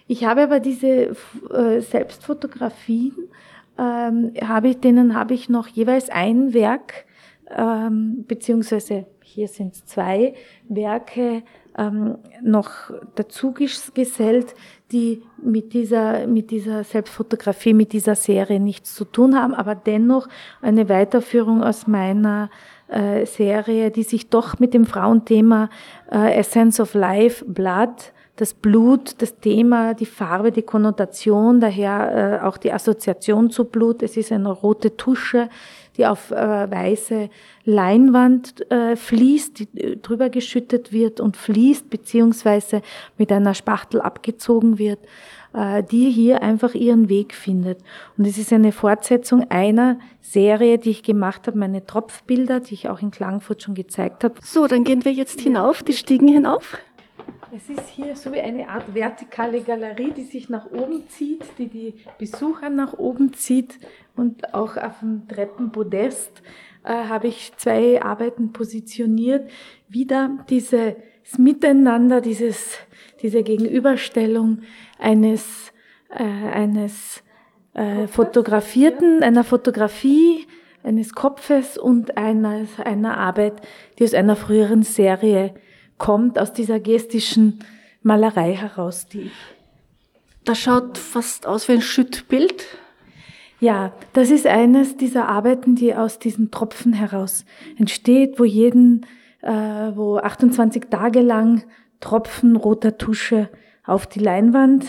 Ich 0.08 0.26
habe 0.26 0.44
aber 0.44 0.60
diese 0.60 1.16
äh, 1.54 1.82
Selbstfotografien, 1.82 3.14
ähm, 3.78 4.34
habe 4.44 4.70
ich, 4.70 4.80
denen 4.80 5.16
habe 5.16 5.34
ich 5.34 5.50
noch 5.50 5.68
jeweils 5.68 6.10
ein 6.10 6.54
Werk, 6.54 7.06
ähm, 7.56 8.26
beziehungsweise 8.28 9.06
hier 9.22 9.48
sind 9.48 9.76
zwei 9.88 10.34
Werke 10.68 11.44
ähm, 11.78 12.18
noch 12.42 12.92
dazu 13.16 13.54
gesellt, 13.54 14.56
die 14.92 15.24
mit 15.42 15.74
dieser, 15.74 16.28
mit 16.28 16.52
dieser 16.52 16.84
Selbstfotografie, 16.84 17.74
mit 17.74 17.94
dieser 17.94 18.16
Serie 18.16 18.60
nichts 18.60 18.96
zu 18.96 19.06
tun 19.06 19.40
haben, 19.40 19.54
aber 19.54 19.76
dennoch 19.76 20.28
eine 20.62 20.90
Weiterführung 20.90 21.64
aus 21.64 21.88
meiner 21.88 22.50
äh, 22.88 23.26
Serie, 23.26 23.92
die 23.92 24.04
sich 24.04 24.30
doch 24.30 24.60
mit 24.60 24.74
dem 24.74 24.86
Frauenthema 24.86 25.70
äh, 26.12 26.34
Essence 26.34 26.80
of 26.80 26.94
Life, 26.96 27.46
Blood, 27.46 28.14
das 28.36 28.54
Blut, 28.54 29.22
das 29.22 29.38
Thema, 29.40 29.94
die 29.94 30.06
Farbe, 30.06 30.52
die 30.52 30.62
Konnotation, 30.62 31.60
daher 31.60 32.42
äh, 32.42 32.46
auch 32.46 32.58
die 32.58 32.72
Assoziation 32.72 33.52
zu 33.52 33.66
Blut. 33.66 34.02
Es 34.02 34.18
ist 34.18 34.32
eine 34.32 34.50
rote 34.50 34.96
Tusche, 34.96 35.50
die 36.00 36.06
auf 36.06 36.32
äh, 36.32 36.72
weiße 36.72 37.30
Leinwand 37.66 38.72
äh, 38.72 38.96
fließt, 38.96 39.60
die 39.60 39.80
äh, 39.80 39.98
drüber 39.98 40.30
geschüttet 40.30 40.92
wird 40.94 41.20
und 41.20 41.38
fließt, 41.38 41.90
beziehungsweise 41.90 42.82
mit 43.18 43.32
einer 43.32 43.54
Spachtel 43.54 44.02
abgezogen 44.02 44.80
wird, 44.80 45.00
äh, 45.54 45.84
die 45.84 46.10
hier 46.10 46.42
einfach 46.42 46.74
ihren 46.74 47.10
Weg 47.10 47.34
findet. 47.34 47.80
Und 48.18 48.26
es 48.26 48.38
ist 48.38 48.54
eine 48.54 48.72
Fortsetzung 48.72 49.52
einer 49.52 50.00
Serie, 50.22 50.78
die 50.78 50.92
ich 50.92 51.04
gemacht 51.04 51.48
habe, 51.48 51.58
meine 51.58 51.86
Tropfbilder, 51.86 52.62
die 52.62 52.76
ich 52.76 52.90
auch 52.90 53.02
in 53.02 53.12
Klagenfurt 53.12 53.62
schon 53.62 53.76
gezeigt 53.76 54.24
habe. 54.24 54.36
So, 54.42 54.68
dann 54.68 54.86
gehen 54.86 55.04
wir 55.04 55.12
jetzt 55.12 55.42
hinauf, 55.42 55.84
die 55.84 55.94
Stiegen 55.94 56.30
hinauf. 56.30 56.78
Es 57.52 57.68
ist 57.68 57.90
hier 57.90 58.16
so 58.16 58.32
wie 58.32 58.42
eine 58.42 58.70
Art 58.70 58.94
vertikale 58.94 59.62
Galerie, 59.62 60.12
die 60.12 60.24
sich 60.24 60.50
nach 60.50 60.70
oben 60.72 61.08
zieht, 61.10 61.44
die 61.58 61.68
die 61.68 61.96
Besucher 62.20 62.70
nach 62.70 62.94
oben 62.94 63.34
zieht. 63.34 63.80
Und 64.16 64.54
auch 64.54 64.78
auf 64.78 65.00
dem 65.00 65.28
Treppenpodest 65.28 66.44
äh, 66.84 66.90
habe 66.90 67.28
ich 67.28 67.52
zwei 67.58 68.04
Arbeiten 68.04 68.54
positioniert. 68.54 69.50
Wieder 69.88 70.46
dieses 70.48 70.96
Miteinander, 71.40 72.22
dieses, 72.22 72.78
diese 73.24 73.42
Gegenüberstellung 73.42 74.60
eines, 75.00 75.74
äh, 76.10 76.24
eines 76.24 77.24
äh, 77.74 78.06
fotografierten, 78.06 79.24
einer 79.24 79.44
Fotografie, 79.44 80.46
eines 80.84 81.14
Kopfes 81.14 81.80
und 81.80 82.16
einer, 82.16 82.68
einer 82.86 83.18
Arbeit, 83.18 83.54
die 83.98 84.04
aus 84.04 84.14
einer 84.14 84.36
früheren 84.36 84.84
Serie 84.84 85.56
kommt 86.00 86.40
aus 86.40 86.52
dieser 86.52 86.80
gestischen 86.80 87.60
Malerei 88.02 88.56
heraus, 88.56 89.08
die 89.08 89.22
ich. 89.22 89.32
Das 90.46 90.58
schaut 90.58 90.98
fast 90.98 91.46
aus 91.46 91.68
wie 91.68 91.74
ein 91.74 91.82
Schüttbild. 91.82 92.66
Ja, 93.60 93.94
das 94.14 94.32
ist 94.32 94.48
eines 94.48 94.98
dieser 94.98 95.28
Arbeiten, 95.28 95.76
die 95.76 95.94
aus 95.94 96.18
diesen 96.18 96.50
Tropfen 96.50 96.94
heraus 96.94 97.46
entsteht, 97.78 98.40
wo 98.40 98.46
jeden, 98.46 99.06
äh, 99.42 99.52
wo 99.52 100.18
28 100.18 100.86
Tage 100.90 101.22
lang 101.22 101.64
Tropfen 102.00 102.56
roter 102.56 102.98
Tusche 102.98 103.50
auf 103.86 104.08
die 104.08 104.20
Leinwand 104.20 104.86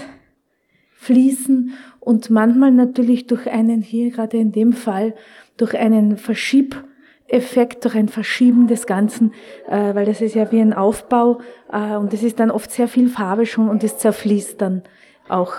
fließen 0.93 1.73
und 1.99 2.31
manchmal 2.31 2.71
natürlich 2.71 3.27
durch 3.27 3.51
einen, 3.51 3.83
hier 3.83 4.11
gerade 4.11 4.37
in 4.37 4.53
dem 4.53 4.73
Fall, 4.73 5.15
durch 5.57 5.77
einen 5.77 6.17
Verschieb 6.17 6.85
Effekt 7.31 7.85
durch 7.85 7.95
ein 7.95 8.09
Verschieben 8.09 8.67
des 8.67 8.87
Ganzen, 8.87 9.33
äh, 9.69 9.95
weil 9.95 10.05
das 10.05 10.21
ist 10.21 10.35
ja 10.35 10.51
wie 10.53 10.61
ein 10.61 10.73
Aufbau 10.73 11.41
äh, 11.73 11.97
und 11.97 12.13
es 12.13 12.23
ist 12.23 12.41
dann 12.41 12.51
oft 12.51 12.71
sehr 12.71 12.89
viel 12.89 13.09
Farbe 13.09 13.47
schon 13.47 13.69
und 13.69 13.85
es 13.85 13.99
zerfließt 13.99 14.61
dann 14.61 14.83
auch. 15.29 15.55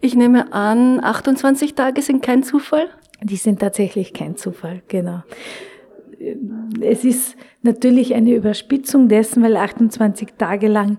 Ich 0.00 0.14
nehme 0.14 0.52
an, 0.52 1.02
28 1.02 1.74
Tage 1.74 2.02
sind 2.02 2.22
kein 2.22 2.42
Zufall? 2.42 2.88
Die 3.22 3.36
sind 3.36 3.60
tatsächlich 3.60 4.12
kein 4.12 4.36
Zufall, 4.36 4.82
genau. 4.88 5.22
Es 6.80 7.04
ist 7.04 7.36
natürlich 7.62 8.14
eine 8.14 8.34
Überspitzung 8.34 9.08
dessen, 9.08 9.42
weil 9.42 9.56
28 9.56 10.34
Tage 10.38 10.68
lang 10.68 10.98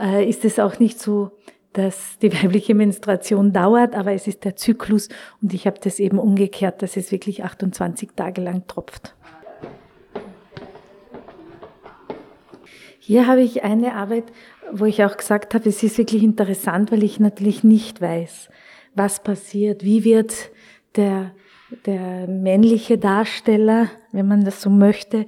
äh, 0.00 0.28
ist 0.28 0.44
es 0.44 0.58
auch 0.58 0.78
nicht 0.78 0.98
so, 0.98 1.32
dass 1.72 2.18
die 2.18 2.32
weibliche 2.42 2.74
Menstruation 2.74 3.52
dauert, 3.52 3.94
aber 3.94 4.12
es 4.12 4.26
ist 4.26 4.44
der 4.44 4.56
Zyklus 4.56 5.08
und 5.42 5.54
ich 5.54 5.66
habe 5.66 5.78
das 5.82 5.98
eben 5.98 6.18
umgekehrt, 6.18 6.82
dass 6.82 6.96
es 6.96 7.12
wirklich 7.12 7.44
28 7.44 8.10
Tage 8.16 8.40
lang 8.40 8.66
tropft. 8.66 9.15
Hier 13.06 13.28
habe 13.28 13.42
ich 13.42 13.62
eine 13.62 13.94
Arbeit, 13.94 14.24
wo 14.72 14.84
ich 14.84 15.04
auch 15.04 15.16
gesagt 15.16 15.54
habe, 15.54 15.68
es 15.68 15.80
ist 15.84 15.96
wirklich 15.96 16.24
interessant, 16.24 16.90
weil 16.90 17.04
ich 17.04 17.20
natürlich 17.20 17.62
nicht 17.62 18.00
weiß, 18.00 18.48
was 18.96 19.22
passiert, 19.22 19.84
wie 19.84 20.02
wird 20.02 20.34
der, 20.96 21.30
der 21.86 22.26
männliche 22.26 22.98
Darsteller, 22.98 23.88
wenn 24.10 24.26
man 24.26 24.44
das 24.44 24.60
so 24.60 24.70
möchte, 24.70 25.26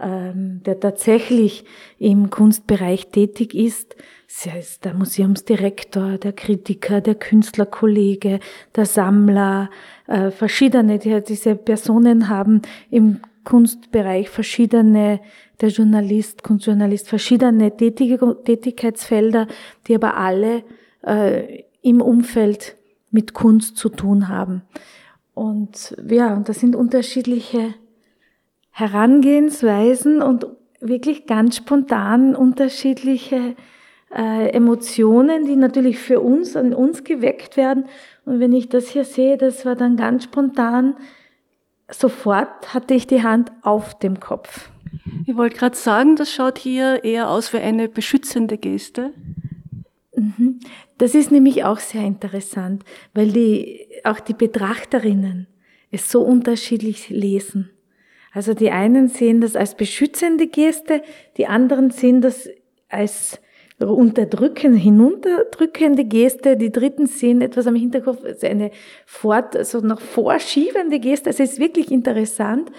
ähm, 0.00 0.62
der 0.66 0.80
tatsächlich 0.80 1.64
im 2.00 2.30
Kunstbereich 2.30 3.12
tätig 3.12 3.54
ist, 3.54 3.94
sei 4.26 4.58
es 4.58 4.80
der 4.80 4.94
Museumsdirektor, 4.94 6.18
der 6.18 6.32
Kritiker, 6.32 7.00
der 7.00 7.14
Künstlerkollege, 7.14 8.40
der 8.74 8.86
Sammler, 8.86 9.70
äh, 10.08 10.32
verschiedene, 10.32 10.98
die, 10.98 11.22
diese 11.22 11.54
Personen 11.54 12.28
haben 12.28 12.62
im 12.90 13.20
Kunstbereich 13.44 14.28
verschiedene 14.28 15.20
der 15.60 15.68
Journalist, 15.68 16.42
Kunstjournalist, 16.42 17.08
verschiedene 17.08 17.76
Tätigkeitsfelder, 17.76 19.46
die 19.86 19.94
aber 19.94 20.16
alle 20.16 20.64
äh, 21.02 21.64
im 21.82 22.00
Umfeld 22.00 22.76
mit 23.10 23.34
Kunst 23.34 23.76
zu 23.76 23.88
tun 23.88 24.28
haben. 24.28 24.62
Und 25.34 25.96
ja, 26.08 26.34
und 26.34 26.48
das 26.48 26.60
sind 26.60 26.76
unterschiedliche 26.76 27.74
Herangehensweisen 28.70 30.22
und 30.22 30.46
wirklich 30.80 31.26
ganz 31.26 31.56
spontan 31.56 32.34
unterschiedliche 32.34 33.54
äh, 34.14 34.50
Emotionen, 34.50 35.44
die 35.44 35.56
natürlich 35.56 35.98
für 35.98 36.20
uns, 36.20 36.56
an 36.56 36.74
uns 36.74 37.04
geweckt 37.04 37.56
werden. 37.56 37.84
Und 38.24 38.40
wenn 38.40 38.52
ich 38.52 38.68
das 38.68 38.88
hier 38.88 39.04
sehe, 39.04 39.36
das 39.36 39.64
war 39.66 39.76
dann 39.76 39.96
ganz 39.96 40.24
spontan, 40.24 40.96
sofort 41.90 42.74
hatte 42.74 42.94
ich 42.94 43.06
die 43.06 43.22
Hand 43.22 43.52
auf 43.62 43.98
dem 43.98 44.20
Kopf. 44.20 44.70
Ich 45.26 45.36
wollte 45.36 45.56
gerade 45.56 45.76
sagen, 45.76 46.16
das 46.16 46.32
schaut 46.32 46.58
hier 46.58 47.04
eher 47.04 47.30
aus 47.30 47.52
wie 47.52 47.58
eine 47.58 47.88
beschützende 47.88 48.58
Geste. 48.58 49.12
Mhm. 50.16 50.60
Das 50.98 51.14
ist 51.14 51.30
nämlich 51.30 51.64
auch 51.64 51.78
sehr 51.78 52.02
interessant, 52.02 52.84
weil 53.14 53.32
die, 53.32 53.86
auch 54.04 54.20
die 54.20 54.34
Betrachterinnen 54.34 55.46
es 55.90 56.10
so 56.10 56.22
unterschiedlich 56.22 57.08
lesen. 57.08 57.70
Also 58.32 58.54
die 58.54 58.70
einen 58.70 59.08
sehen 59.08 59.40
das 59.40 59.56
als 59.56 59.76
beschützende 59.76 60.46
Geste, 60.46 61.02
die 61.36 61.46
anderen 61.46 61.90
sehen 61.90 62.20
das 62.20 62.48
als 62.88 63.40
unterdrücken, 63.78 64.74
hinunterdrückende 64.74 66.04
Geste, 66.04 66.56
die 66.56 66.70
Dritten 66.70 67.06
sehen 67.06 67.40
etwas 67.40 67.66
am 67.66 67.74
Hinterkopf, 67.74 68.22
also 68.24 68.46
eine 68.46 68.70
fort, 69.06 69.56
also 69.56 69.80
nach 69.80 70.00
vorschiebende 70.00 71.00
Geste. 71.00 71.30
Also 71.30 71.42
es 71.42 71.52
ist 71.52 71.60
wirklich 71.60 71.90
interessant, 71.90 72.70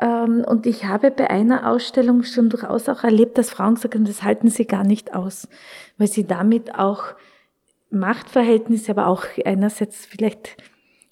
und 0.00 0.66
ich 0.66 0.84
habe 0.84 1.10
bei 1.10 1.28
einer 1.28 1.68
Ausstellung 1.68 2.22
schon 2.22 2.50
durchaus 2.50 2.88
auch 2.88 3.02
erlebt, 3.02 3.36
dass 3.36 3.50
Frauen 3.50 3.76
haben, 3.76 4.04
das 4.04 4.22
halten 4.22 4.48
sie 4.48 4.66
gar 4.66 4.84
nicht 4.84 5.14
aus, 5.14 5.48
weil 5.96 6.06
sie 6.06 6.24
damit 6.24 6.74
auch 6.74 7.14
Machtverhältnisse, 7.90 8.92
aber 8.92 9.06
auch 9.06 9.24
einerseits 9.44 10.06
vielleicht, 10.06 10.56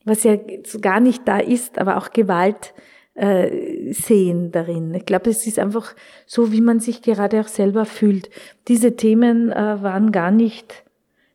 was 0.05 0.23
ja 0.23 0.37
gar 0.81 1.01
nicht 1.01 1.27
da 1.27 1.39
ist, 1.39 1.79
aber 1.79 1.97
auch 1.97 2.11
Gewalt 2.11 2.75
äh, 3.15 3.93
sehen 3.93 4.53
darin. 4.53 4.95
Ich 4.95 5.07
glaube, 5.07 5.31
es 5.31 5.47
ist 5.47 5.59
einfach 5.59 5.95
so, 6.27 6.53
wie 6.53 6.61
man 6.61 6.81
sich 6.81 7.03
gerade 7.03 7.41
auch 7.41 7.49
selber 7.49 7.87
fühlt. 7.87 8.31
Diese 8.69 8.95
Themen 8.95 9.51
äh, 9.51 9.83
waren 9.83 10.13
gar 10.13 10.31
nicht 10.31 10.85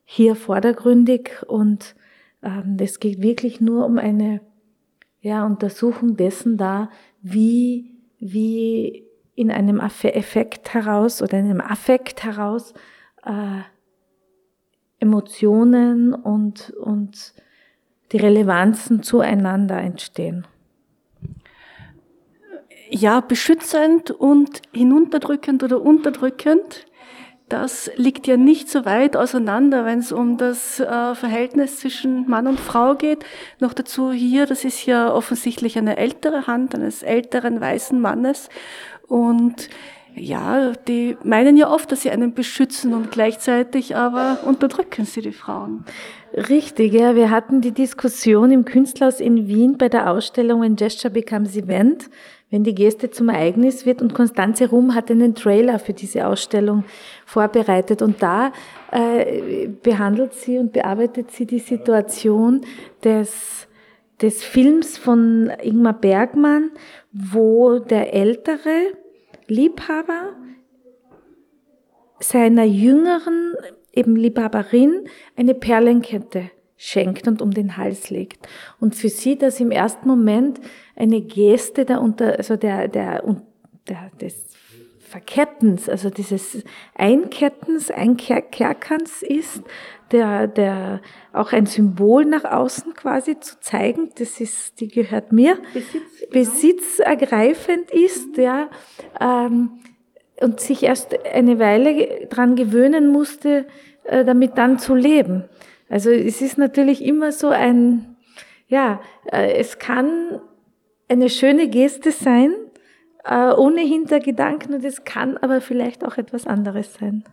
hier 0.06 0.36
vordergründig 0.36 1.32
und 1.48 1.96
ähm, 2.44 2.78
es 2.80 3.00
geht 3.00 3.22
wirklich 3.22 3.62
nur 3.62 3.86
um 3.86 3.98
eine 3.98 4.42
ja, 5.22 5.46
Untersuchung 5.46 6.18
dessen 6.18 6.58
da, 6.58 6.90
wie, 7.22 7.98
wie 8.20 9.06
in 9.36 9.52
einem 9.52 9.80
Effekt 9.80 10.74
heraus 10.74 11.22
oder 11.22 11.40
in 11.40 11.46
einem 11.46 11.62
Affekt 11.62 12.24
heraus 12.24 12.74
äh, 13.24 13.62
Emotionen 15.00 16.14
und, 16.14 16.72
und 16.72 17.34
die 18.12 18.18
Relevanzen 18.18 19.04
zueinander 19.04 19.80
entstehen. 19.80 20.46
Ja, 22.90 23.22
beschützend 23.22 24.12
und 24.12 24.62
hinunterdrückend 24.74 25.64
oder 25.64 25.82
unterdrückend 25.82 26.86
das 27.52 27.92
liegt 27.96 28.28
ja 28.28 28.38
nicht 28.38 28.70
so 28.70 28.86
weit 28.86 29.18
auseinander, 29.18 29.84
wenn 29.86 30.00
es 30.00 30.12
um 30.12 30.38
das 30.38 30.80
äh, 30.80 31.16
Verhältnis 31.16 31.80
zwischen 31.80 32.30
Mann 32.30 32.48
und 32.48 32.60
Frau 32.60 32.96
geht. 32.96 33.26
Noch 33.60 33.74
dazu 33.74 34.14
hier, 34.14 34.46
das 34.46 34.64
ist 34.64 34.86
ja 34.86 35.14
offensichtlich 35.14 35.78
eine 35.78 35.98
ältere 35.98 36.48
Hand 36.48 36.76
eines 36.76 37.04
älteren 37.04 37.60
weißen 37.60 38.00
Mannes. 38.00 38.48
Und 39.08 39.70
ja, 40.16 40.72
die 40.88 41.18
meinen 41.24 41.58
ja 41.58 41.70
oft, 41.70 41.92
dass 41.92 42.04
sie 42.04 42.12
einen 42.12 42.34
beschützen 42.34 42.94
und 42.94 43.12
gleichzeitig 43.12 43.96
aber 43.96 44.40
unterdrücken 44.46 45.06
sie 45.06 45.22
die 45.22 45.32
Frauen. 45.32 45.86
Richtig, 46.34 46.94
ja. 46.94 47.16
Wir 47.16 47.30
hatten 47.30 47.60
die 47.60 47.74
Diskussion 47.74 48.52
im 48.52 48.64
Künstlerhaus 48.64 49.20
in 49.20 49.48
Wien 49.48 49.78
bei 49.78 49.90
der 49.90 50.10
Ausstellung 50.10 50.62
When 50.62 50.78
Gesture 50.78 51.14
Becomes 51.14 51.58
Event 51.58 52.10
wenn 52.52 52.64
die 52.64 52.76
Geste 52.76 53.10
zum 53.10 53.30
Ereignis 53.30 53.86
wird. 53.86 54.02
Und 54.02 54.14
Konstanze 54.14 54.70
Rum 54.70 54.94
hat 54.94 55.10
einen 55.10 55.34
Trailer 55.34 55.80
für 55.80 55.94
diese 55.94 56.28
Ausstellung 56.28 56.84
vorbereitet. 57.26 58.02
Und 58.02 58.22
da 58.22 58.52
äh, 58.92 59.68
behandelt 59.68 60.34
sie 60.34 60.60
und 60.60 60.74
bearbeitet 60.74 61.32
sie 61.32 61.46
die 61.46 61.60
Situation 61.60 62.62
des, 63.04 63.68
des 64.22 64.44
Films 64.44 64.98
von 64.98 65.50
Ingmar 65.64 66.00
Bergmann, 66.00 66.72
wo 67.12 67.80
der 67.80 68.14
ältere 68.14 68.94
Liebhaber 69.48 70.34
seiner 72.20 72.66
jüngeren 72.66 73.56
eben 73.94 74.16
Liebhaberin 74.16 75.08
eine 75.36 75.54
Perlenkette 75.54 76.52
schenkt 76.84 77.28
und 77.28 77.44
um 77.44 77.52
den 77.52 77.78
Hals 77.78 78.10
legt. 78.10 78.48
Und 78.80 78.96
für 78.96 79.10
sie 79.10 79.38
das 79.38 79.60
im 79.60 79.70
ersten 79.70 80.08
Moment 80.08 80.60
eine 80.96 81.22
Geste 81.22 81.86
der 81.86 82.02
unter, 82.02 82.40
also 82.40 82.56
der, 82.56 82.88
der, 82.88 83.24
der 83.88 84.10
des 84.20 84.48
Verkettens, 85.00 85.88
also 85.88 86.10
dieses 86.10 86.64
Einkettens, 86.96 87.92
Einkerkerkens 87.92 89.22
ist, 89.22 89.62
der, 90.12 90.48
der 90.48 91.02
auch 91.34 91.54
ein 91.54 91.68
Symbol 91.68 92.26
nach 92.26 92.46
außen 92.46 92.96
quasi 92.96 93.40
zu 93.40 93.60
zeigen, 93.60 94.10
das 94.18 94.42
ist, 94.42 94.80
die 94.80 94.88
gehört 94.88 95.32
mir, 95.32 95.60
Besitz, 95.74 95.92
genau. 96.20 96.32
besitzergreifend 96.32 97.92
ist, 97.92 98.38
ja, 98.38 98.70
ähm, 99.20 99.82
und 100.40 100.60
sich 100.60 100.82
erst 100.82 101.16
eine 101.28 101.60
Weile 101.60 102.26
dran 102.28 102.56
gewöhnen 102.56 103.12
musste, 103.12 103.68
äh, 104.06 104.26
damit 104.26 104.58
dann 104.58 104.80
zu 104.80 104.96
leben. 104.96 105.44
Also 105.92 106.10
es 106.10 106.42
ist 106.42 106.58
natürlich 106.58 107.04
immer 107.04 107.34
so 107.34 107.50
ein, 107.50 108.16
ja, 108.68 109.02
äh, 109.30 109.56
es 109.56 109.78
kann 109.78 110.40
eine 111.10 111.30
schöne 111.30 111.68
Geste 111.68 112.14
sein, 112.14 112.54
äh, 113.26 113.52
ohne 113.52 113.82
Hintergedanken 113.82 114.74
und 114.74 114.86
es 114.86 115.04
kann 115.04 115.36
aber 115.36 115.60
vielleicht 115.60 116.06
auch 116.06 116.18
etwas 116.18 116.48
anderes 116.48 116.94
sein. 116.94 117.26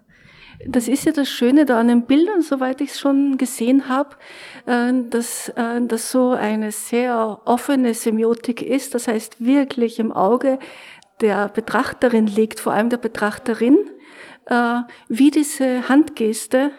Das 0.67 0.89
ist 0.89 1.05
ja 1.05 1.13
das 1.13 1.31
Schöne 1.31 1.67
da 1.67 1.79
an 1.79 1.87
den 1.87 2.07
Bildern, 2.07 2.43
soweit 2.43 2.81
ich 2.81 2.91
es 2.91 2.99
schon 2.99 3.39
gesehen 3.39 3.89
habe, 3.89 4.17
äh, 4.67 4.93
dass 5.09 5.53
das 5.55 6.11
so 6.11 6.31
eine 6.31 6.73
sehr 6.73 7.41
offene 7.45 7.95
Semiotik 7.95 8.61
ist. 8.61 8.93
Das 8.93 9.07
heißt, 9.07 9.37
wirklich 9.39 10.01
im 10.01 10.11
Auge 10.11 10.59
der 11.21 11.49
Betrachterin 11.49 12.27
liegt, 12.27 12.59
vor 12.59 12.73
allem 12.73 12.91
der 12.91 12.97
Betrachterin, 12.97 13.79
wie 15.09 15.31
diese 15.31 15.91
Handgeste 15.91 16.71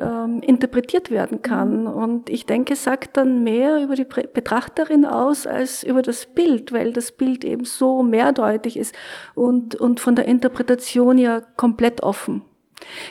ähm, 0.00 0.40
interpretiert 0.40 1.10
werden 1.10 1.42
kann. 1.42 1.86
Und 1.86 2.30
ich 2.30 2.46
denke, 2.46 2.76
sagt 2.76 3.16
dann 3.16 3.42
mehr 3.42 3.82
über 3.82 3.94
die 3.94 4.04
Betrachterin 4.04 5.04
aus 5.04 5.46
als 5.46 5.82
über 5.82 6.02
das 6.02 6.26
Bild, 6.26 6.72
weil 6.72 6.92
das 6.92 7.12
Bild 7.12 7.44
eben 7.44 7.64
so 7.64 8.02
mehrdeutig 8.02 8.76
ist 8.76 8.94
und, 9.34 9.74
und 9.74 10.00
von 10.00 10.16
der 10.16 10.26
Interpretation 10.26 11.18
ja 11.18 11.40
komplett 11.56 12.02
offen. 12.02 12.42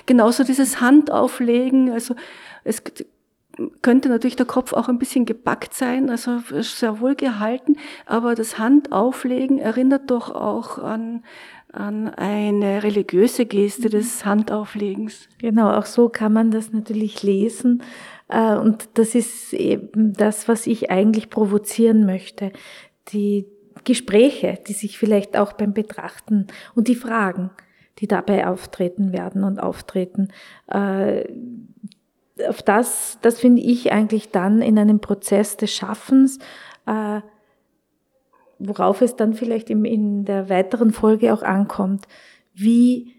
Genauso 0.06 0.44
dieses 0.44 0.80
Handauflegen, 0.82 1.92
also 1.92 2.16
es 2.64 2.84
könnte 3.82 4.10
natürlich 4.10 4.36
der 4.36 4.46
Kopf 4.46 4.74
auch 4.74 4.88
ein 4.88 5.00
bisschen 5.00 5.26
gebackt 5.26 5.74
sein, 5.74 6.10
also 6.10 6.40
sehr 6.62 7.00
wohl 7.00 7.16
gehalten, 7.16 7.78
aber 8.06 8.36
das 8.36 8.60
Handauflegen 8.60 9.58
erinnert 9.58 10.12
doch 10.12 10.34
auch 10.34 10.78
an 10.78 11.24
an 11.78 12.10
eine 12.10 12.84
religiöse 12.84 13.46
Geste 13.46 13.90
des 13.90 14.26
Handauflegens. 14.26 15.30
Genau, 15.40 15.72
auch 15.72 15.86
so 15.86 16.10
kann 16.10 16.34
man 16.34 16.52
das 16.52 16.74
natürlich 16.74 17.24
lesen. 17.24 17.84
Äh, 18.28 18.56
und 18.56 18.90
das 18.96 19.16
ist 19.16 19.54
eben 19.54 20.14
das, 20.14 20.48
was 20.48 20.68
ich 20.68 20.90
eigentlich 20.92 21.30
provozieren 21.30 22.06
möchte. 22.06 22.52
Die 23.10 23.46
Gespräche, 23.84 24.60
die 24.68 24.74
sich 24.74 24.98
vielleicht 24.98 25.38
auch 25.38 25.54
beim 25.54 25.74
Betrachten 25.74 26.48
und 26.76 26.88
die 26.88 26.96
Fragen, 26.96 27.52
die 28.00 28.08
dabei 28.08 28.48
auftreten 28.48 29.14
werden 29.14 29.44
und 29.44 29.60
auftreten, 29.60 30.30
äh, 30.68 31.24
auf 32.48 32.62
das, 32.62 33.18
das 33.22 33.40
finde 33.40 33.62
ich 33.62 33.92
eigentlich 33.92 34.30
dann 34.32 34.62
in 34.62 34.78
einem 34.78 35.00
Prozess 35.00 35.58
des 35.58 35.74
Schaffens 35.74 36.38
äh, 36.86 37.22
worauf 38.60 39.02
es 39.02 39.16
dann 39.16 39.34
vielleicht 39.34 39.70
in 39.70 40.26
der 40.26 40.50
weiteren 40.50 40.92
Folge 40.92 41.34
auch 41.34 41.44
ankommt. 41.44 42.08
Wie 42.54 43.14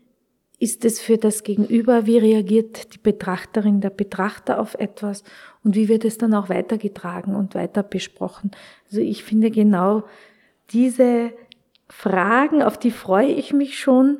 ist 0.58 0.84
es 0.84 1.00
für 1.00 1.18
das 1.18 1.44
Gegenüber? 1.44 2.06
Wie 2.06 2.18
reagiert 2.18 2.94
die 2.94 2.98
Betrachterin, 2.98 3.80
der 3.80 3.90
Betrachter 3.90 4.60
auf 4.60 4.74
etwas? 4.74 5.22
Und 5.62 5.76
wie 5.76 5.88
wird 5.88 6.04
es 6.04 6.18
dann 6.18 6.34
auch 6.34 6.48
weitergetragen 6.48 7.34
und 7.34 7.54
weiter 7.54 7.82
besprochen? 7.82 8.50
Also 8.86 9.00
ich 9.00 9.22
finde 9.22 9.50
genau 9.50 10.04
diese 10.70 11.32
Fragen, 11.88 12.62
auf 12.62 12.76
die 12.78 12.90
freue 12.90 13.28
ich 13.28 13.52
mich 13.52 13.78
schon, 13.78 14.18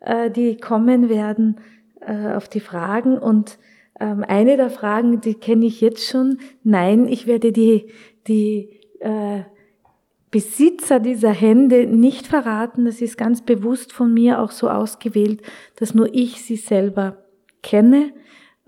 äh, 0.00 0.30
die 0.30 0.56
kommen 0.56 1.08
werden, 1.08 1.60
äh, 2.00 2.34
auf 2.34 2.48
die 2.48 2.60
Fragen. 2.60 3.18
Und 3.18 3.58
ähm, 3.98 4.24
eine 4.26 4.56
der 4.56 4.70
Fragen, 4.70 5.20
die 5.20 5.34
kenne 5.34 5.66
ich 5.66 5.80
jetzt 5.80 6.06
schon. 6.08 6.38
Nein, 6.62 7.06
ich 7.08 7.26
werde 7.26 7.52
die, 7.52 7.88
die 8.28 8.80
äh, 9.00 9.42
Besitzer 10.30 11.00
dieser 11.00 11.32
Hände 11.32 11.86
nicht 11.86 12.26
verraten. 12.26 12.84
Das 12.84 13.00
ist 13.00 13.18
ganz 13.18 13.42
bewusst 13.42 13.92
von 13.92 14.14
mir 14.14 14.40
auch 14.40 14.52
so 14.52 14.70
ausgewählt, 14.70 15.42
dass 15.76 15.94
nur 15.94 16.14
ich 16.14 16.42
sie 16.42 16.56
selber 16.56 17.24
kenne. 17.62 18.12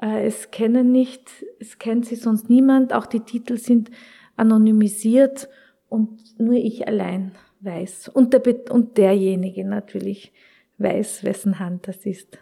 Äh, 0.01 0.27
es 0.27 0.51
kennen 0.51 0.91
nicht, 0.91 1.31
es 1.61 1.79
kennt 1.79 2.07
sie 2.07 2.17
sonst 2.17 2.51
niemand. 2.51 2.93
Auch 2.93 3.07
die 3.07 3.21
Titel 3.21 3.57
sind 3.59 3.91
anonymisiert 4.37 5.49
und 5.89 6.41
nur 6.41 6.55
ich 6.55 6.89
allein 6.89 7.33
weiß. 7.61 8.09
Und, 8.09 8.33
der, 8.33 8.43
und 8.71 8.99
derjenige 8.99 9.65
natürlich 9.65 10.33
weiß, 10.79 11.23
wessen 11.23 11.59
Hand 11.61 11.87
das 11.87 12.05
ist. 12.07 12.39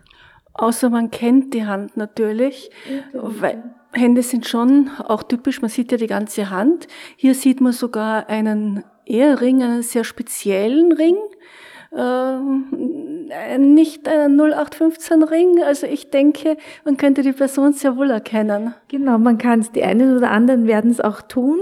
Außer 0.55 0.91
man 0.91 1.11
kennt 1.11 1.55
die 1.55 1.65
Hand 1.65 1.97
natürlich, 1.97 2.71
weil 3.13 3.63
Hände 3.93 4.23
sind 4.23 4.47
schon 4.47 4.91
auch 5.05 5.23
typisch, 5.23 5.63
man 5.63 5.71
sieht 5.71 5.93
ja 5.93 5.99
die 5.99 6.07
ganze 6.07 6.51
Hand. 6.51 6.87
Hier 7.17 7.35
sieht 7.35 7.61
man 7.61 7.73
sogar 7.73 8.29
einen 8.29 8.85
Ehering, 9.11 9.63
einen 9.63 9.83
sehr 9.83 10.05
speziellen 10.05 10.93
Ring, 10.93 11.17
äh, 11.93 13.59
nicht 13.59 14.09
einen 14.09 14.37
0815 14.37 15.23
Ring. 15.25 15.63
Also 15.63 15.87
ich 15.87 16.11
denke, 16.11 16.57
man 16.85 16.97
könnte 16.97 17.23
die 17.23 17.33
Person 17.33 17.73
sehr 17.73 17.97
wohl 17.97 18.11
erkennen. 18.11 18.75
Genau, 18.89 19.19
man 19.19 19.39
kann 19.39 19.61
es, 19.61 19.73
die 19.73 19.83
einen 19.83 20.17
oder 20.17 20.31
anderen 20.31 20.67
werden 20.67 20.91
es 20.91 21.01
auch 21.01 21.21
tun. 21.23 21.59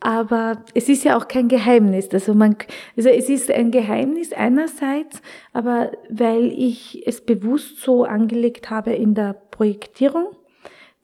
Aber 0.00 0.62
es 0.74 0.90
ist 0.90 1.04
ja 1.04 1.16
auch 1.16 1.28
kein 1.28 1.48
Geheimnis. 1.48 2.10
Also, 2.12 2.34
man, 2.34 2.56
also 2.94 3.08
es 3.08 3.30
ist 3.30 3.50
ein 3.50 3.70
Geheimnis 3.70 4.34
einerseits, 4.34 5.22
aber 5.54 5.92
weil 6.10 6.52
ich 6.52 7.02
es 7.06 7.22
bewusst 7.22 7.80
so 7.80 8.04
angelegt 8.04 8.68
habe 8.68 8.92
in 8.92 9.14
der 9.14 9.32
Projektierung 9.32 10.26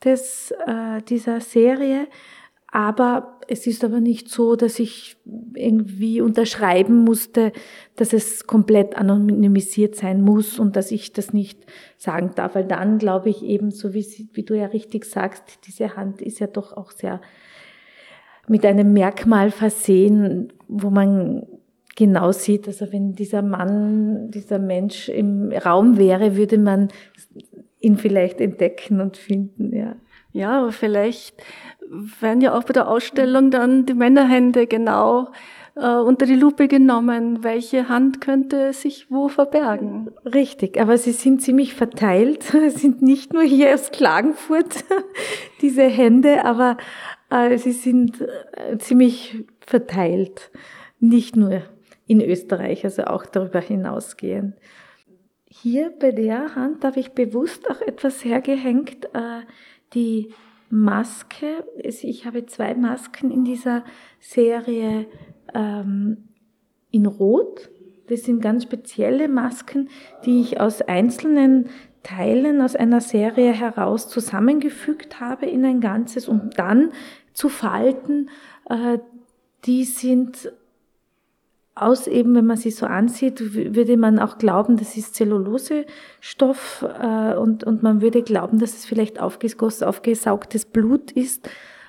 des, 0.04 0.52
äh, 0.66 1.00
dieser 1.08 1.40
Serie, 1.40 2.08
Aber 2.72 3.39
es 3.50 3.66
ist 3.66 3.82
aber 3.82 4.00
nicht 4.00 4.28
so, 4.28 4.54
dass 4.54 4.78
ich 4.78 5.16
irgendwie 5.54 6.20
unterschreiben 6.20 7.02
musste, 7.02 7.52
dass 7.96 8.12
es 8.12 8.46
komplett 8.46 8.96
anonymisiert 8.96 9.96
sein 9.96 10.22
muss 10.22 10.60
und 10.60 10.76
dass 10.76 10.92
ich 10.92 11.12
das 11.12 11.32
nicht 11.32 11.66
sagen 11.96 12.30
darf. 12.36 12.54
Weil 12.54 12.66
dann 12.66 12.98
glaube 12.98 13.28
ich 13.28 13.42
eben, 13.42 13.72
so 13.72 13.92
wie, 13.92 14.28
wie 14.32 14.44
du 14.44 14.56
ja 14.56 14.66
richtig 14.66 15.04
sagst, 15.04 15.66
diese 15.66 15.96
Hand 15.96 16.22
ist 16.22 16.38
ja 16.38 16.46
doch 16.46 16.76
auch 16.76 16.92
sehr 16.92 17.20
mit 18.46 18.64
einem 18.64 18.92
Merkmal 18.92 19.50
versehen, 19.50 20.52
wo 20.68 20.90
man 20.90 21.46
genau 21.96 22.30
sieht, 22.30 22.68
also 22.68 22.92
wenn 22.92 23.14
dieser 23.14 23.42
Mann, 23.42 24.30
dieser 24.30 24.60
Mensch 24.60 25.08
im 25.08 25.50
Raum 25.52 25.98
wäre, 25.98 26.36
würde 26.36 26.58
man 26.58 26.88
ihn 27.80 27.96
vielleicht 27.96 28.40
entdecken 28.40 29.00
und 29.00 29.16
finden, 29.16 29.74
ja. 29.74 29.96
Ja, 30.32 30.60
aber 30.60 30.72
vielleicht 30.72 31.34
werden 32.20 32.40
ja 32.40 32.56
auch 32.56 32.64
bei 32.64 32.72
der 32.72 32.88
Ausstellung 32.88 33.50
dann 33.50 33.86
die 33.86 33.94
Männerhände 33.94 34.66
genau 34.66 35.28
äh, 35.74 35.96
unter 35.96 36.26
die 36.26 36.36
Lupe 36.36 36.68
genommen. 36.68 37.42
Welche 37.42 37.88
Hand 37.88 38.20
könnte 38.20 38.72
sich 38.72 39.10
wo 39.10 39.28
verbergen? 39.28 40.10
Richtig, 40.24 40.80
aber 40.80 40.98
sie 40.98 41.12
sind 41.12 41.42
ziemlich 41.42 41.74
verteilt. 41.74 42.54
Es 42.54 42.74
sind 42.74 43.02
nicht 43.02 43.32
nur 43.32 43.42
hier 43.42 43.74
aus 43.74 43.90
Klagenfurt 43.90 44.84
diese 45.62 45.84
Hände, 45.84 46.44
aber 46.44 46.76
äh, 47.30 47.56
sie 47.58 47.72
sind 47.72 48.20
äh, 48.20 48.78
ziemlich 48.78 49.44
verteilt. 49.60 50.50
Nicht 51.00 51.36
nur 51.36 51.62
in 52.06 52.20
Österreich, 52.20 52.84
also 52.84 53.04
auch 53.04 53.24
darüber 53.24 53.60
hinausgehend. 53.60 54.54
Hier 55.46 55.90
bei 55.98 56.12
der 56.12 56.54
Hand 56.54 56.84
habe 56.84 57.00
ich 57.00 57.12
bewusst 57.12 57.68
auch 57.70 57.80
etwas 57.80 58.24
hergehängt, 58.24 59.06
äh, 59.14 59.40
die 59.94 60.32
Maske. 60.70 61.64
Ich 61.82 62.26
habe 62.26 62.46
zwei 62.46 62.74
Masken 62.74 63.30
in 63.30 63.44
dieser 63.44 63.84
Serie 64.20 65.06
ähm, 65.52 66.28
in 66.90 67.06
Rot. 67.06 67.70
Das 68.08 68.22
sind 68.22 68.40
ganz 68.40 68.64
spezielle 68.64 69.28
Masken, 69.28 69.88
die 70.24 70.40
ich 70.40 70.60
aus 70.60 70.82
einzelnen 70.82 71.68
Teilen 72.02 72.62
aus 72.62 72.76
einer 72.76 73.00
Serie 73.00 73.52
heraus 73.52 74.08
zusammengefügt 74.08 75.20
habe 75.20 75.46
in 75.46 75.64
ein 75.64 75.80
Ganzes, 75.80 76.28
um 76.28 76.50
dann 76.50 76.92
zu 77.34 77.48
falten. 77.48 78.30
Äh, 78.68 78.98
die 79.64 79.84
sind 79.84 80.50
aus 81.74 82.06
eben, 82.06 82.34
wenn 82.34 82.46
man 82.46 82.56
sie 82.56 82.70
so 82.70 82.86
ansieht, 82.86 83.54
würde 83.54 83.96
man 83.96 84.18
auch 84.18 84.38
glauben, 84.38 84.76
das 84.76 84.96
ist 84.96 85.14
Zellulosestoff 85.14 86.84
äh, 87.00 87.34
und, 87.34 87.64
und 87.64 87.82
man 87.82 88.02
würde 88.02 88.22
glauben, 88.22 88.58
dass 88.58 88.74
es 88.74 88.84
vielleicht 88.84 89.20
aufgegossen, 89.20 89.86
aufgesaugtes 89.86 90.66
Blut 90.66 91.12
ist. 91.12 91.48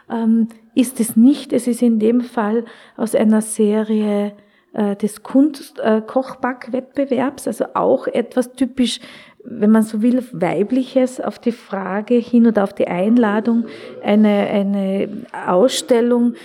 Ähm, 0.10 0.48
ist 0.76 1.00
es 1.00 1.16
nicht. 1.16 1.54
Es 1.54 1.68
ist 1.68 1.82
in 1.82 2.00
dem 2.00 2.22
Fall 2.22 2.66
aus 2.96 3.16
einer 3.16 3.42
Serie 3.42 4.34
äh, 4.74 4.96
des 4.96 5.24
Kunstkochbackwettbewerbs, 5.24 7.46
äh, 7.46 7.50
also 7.50 7.66
auch 7.74 8.08
etwas 8.08 8.54
typisch 8.54 9.00
wenn 9.44 9.72
man 9.72 9.84
so 9.84 10.02
will, 10.02 10.24
weibliches 10.32 11.20
auf 11.20 11.40
die 11.40 11.52
Frage 11.52 12.16
hin 12.16 12.48
oder 12.48 12.64
auf 12.64 12.74
die 12.74 12.88
Einladung, 12.88 13.66
eine, 14.04 14.30
eine 14.30 15.10
Ausstellung 15.48 16.36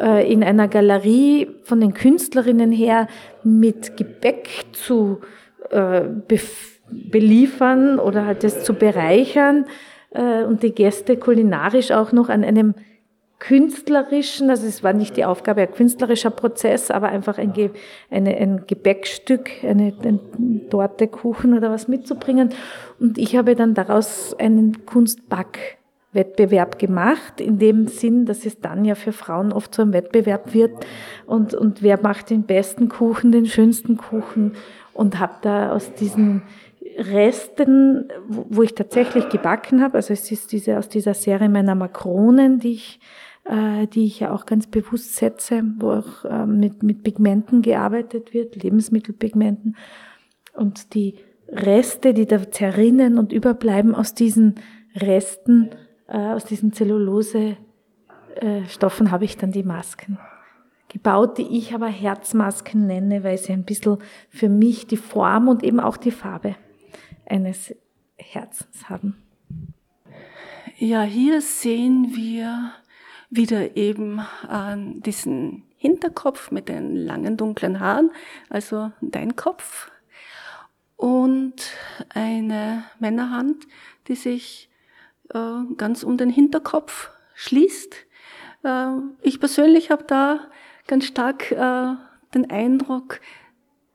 äh, 0.00 0.30
in 0.30 0.44
einer 0.44 0.68
Galerie 0.68 1.48
von 1.62 1.80
den 1.80 1.94
Künstlerinnen 1.94 2.70
her 2.70 3.08
mit 3.42 3.96
Gebäck 3.96 4.48
zu 4.72 5.20
äh, 5.70 6.02
beliefern 6.88 7.98
oder 7.98 8.26
halt 8.26 8.44
das 8.44 8.62
zu 8.64 8.74
bereichern 8.74 9.66
äh, 10.10 10.44
und 10.44 10.62
die 10.62 10.72
Gäste 10.72 11.16
kulinarisch 11.16 11.90
auch 11.90 12.12
noch 12.12 12.28
an 12.28 12.44
einem 12.44 12.74
künstlerischen, 13.46 14.48
also 14.48 14.66
es 14.66 14.82
war 14.82 14.94
nicht 14.94 15.18
die 15.18 15.24
Aufgabe, 15.26 15.60
ein 15.60 15.72
künstlerischer 15.72 16.30
Prozess, 16.30 16.90
aber 16.90 17.08
einfach 17.08 17.36
ein, 17.36 17.52
Ge 17.52 17.70
eine, 18.10 18.34
ein 18.36 18.64
Gebäckstück, 18.66 19.50
eine, 19.62 19.92
eine 20.02 20.18
Torte, 20.70 21.08
Kuchen 21.08 21.52
oder 21.54 21.70
was 21.70 21.86
mitzubringen. 21.86 22.50
Und 22.98 23.18
ich 23.18 23.36
habe 23.36 23.54
dann 23.54 23.74
daraus 23.74 24.34
einen 24.38 24.86
Kunstbackwettbewerb 24.86 26.78
gemacht, 26.78 27.38
in 27.38 27.58
dem 27.58 27.86
Sinn, 27.86 28.24
dass 28.24 28.46
es 28.46 28.60
dann 28.60 28.86
ja 28.86 28.94
für 28.94 29.12
Frauen 29.12 29.52
oft 29.52 29.74
so 29.74 29.82
ein 29.82 29.92
Wettbewerb 29.92 30.54
wird 30.54 30.72
und, 31.26 31.52
und 31.52 31.82
wer 31.82 32.00
macht 32.00 32.30
den 32.30 32.44
besten 32.44 32.88
Kuchen, 32.88 33.30
den 33.30 33.44
schönsten 33.44 33.98
Kuchen 33.98 34.52
und 34.94 35.20
habe 35.20 35.34
da 35.42 35.72
aus 35.72 35.92
diesen 35.92 36.42
Resten, 36.96 38.08
wo 38.26 38.62
ich 38.62 38.74
tatsächlich 38.74 39.28
gebacken 39.28 39.82
habe, 39.82 39.96
also 39.96 40.14
es 40.14 40.30
ist 40.30 40.50
diese 40.52 40.78
aus 40.78 40.88
dieser 40.88 41.12
Serie 41.12 41.50
meiner 41.50 41.74
Makronen, 41.74 42.58
die 42.60 42.72
ich 42.72 43.00
äh, 43.44 43.86
die 43.86 44.06
ich 44.06 44.20
ja 44.20 44.32
auch 44.32 44.46
ganz 44.46 44.66
bewusst 44.66 45.16
setze, 45.16 45.62
wo 45.78 45.92
auch 45.92 46.24
ähm, 46.28 46.58
mit, 46.58 46.82
mit 46.82 47.02
Pigmenten 47.02 47.62
gearbeitet 47.62 48.34
wird, 48.34 48.62
Lebensmittelpigmenten. 48.62 49.76
Und 50.54 50.94
die 50.94 51.16
Reste, 51.48 52.14
die 52.14 52.26
da 52.26 52.50
zerrinnen 52.50 53.18
und 53.18 53.32
überbleiben 53.32 53.94
aus 53.94 54.14
diesen 54.14 54.56
Resten, 54.96 55.70
äh, 56.08 56.16
aus 56.16 56.44
diesen 56.44 56.72
Zellulosestoffen, 56.72 59.06
äh, 59.06 59.10
habe 59.10 59.24
ich 59.24 59.36
dann 59.36 59.52
die 59.52 59.62
Masken 59.62 60.18
gebaut, 60.88 61.38
die 61.38 61.58
ich 61.58 61.74
aber 61.74 61.88
Herzmasken 61.88 62.86
nenne, 62.86 63.24
weil 63.24 63.36
sie 63.36 63.52
ein 63.52 63.64
bisschen 63.64 63.98
für 64.28 64.48
mich 64.48 64.86
die 64.86 64.96
Form 64.96 65.48
und 65.48 65.64
eben 65.64 65.80
auch 65.80 65.96
die 65.96 66.12
Farbe 66.12 66.54
eines 67.26 67.74
Herzens 68.16 68.88
haben. 68.88 69.16
Ja, 70.78 71.02
hier 71.02 71.40
sehen 71.40 72.12
wir 72.14 72.72
wieder 73.36 73.76
eben 73.76 74.20
an 74.48 75.00
diesen 75.02 75.64
Hinterkopf 75.76 76.50
mit 76.50 76.68
den 76.68 76.96
langen 76.96 77.36
dunklen 77.36 77.80
Haaren, 77.80 78.10
also 78.48 78.92
dein 79.00 79.36
Kopf, 79.36 79.90
und 80.96 81.54
eine 82.10 82.84
Männerhand, 82.98 83.66
die 84.08 84.14
sich 84.14 84.70
äh, 85.34 85.74
ganz 85.76 86.02
um 86.02 86.16
den 86.16 86.30
Hinterkopf 86.30 87.10
schließt. 87.34 87.94
Äh, 88.62 88.86
ich 89.22 89.40
persönlich 89.40 89.90
habe 89.90 90.04
da 90.04 90.40
ganz 90.86 91.06
stark 91.06 91.50
äh, 91.50 91.94
den 92.34 92.50
Eindruck, 92.50 93.20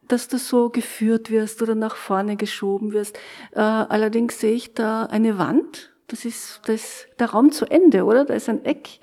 dass 0.08 0.28
du 0.28 0.38
so 0.38 0.69
geführt 0.69 1.30
wirst 1.30 1.62
oder 1.62 1.75
nach 1.75 1.95
vorne 1.95 2.36
geschoben 2.36 2.93
wirst. 2.93 3.17
Äh, 3.52 3.60
allerdings 3.62 4.39
sehe 4.39 4.54
ich 4.54 4.73
da 4.73 5.06
eine 5.06 5.38
Wand. 5.38 5.93
Das 6.08 6.25
ist 6.25 6.62
das, 6.65 7.08
der 7.19 7.30
Raum 7.30 7.52
zu 7.52 7.65
Ende, 7.65 8.04
oder? 8.04 8.25
Da 8.25 8.34
ist 8.34 8.49
ein 8.49 8.65
Eck. 8.65 8.99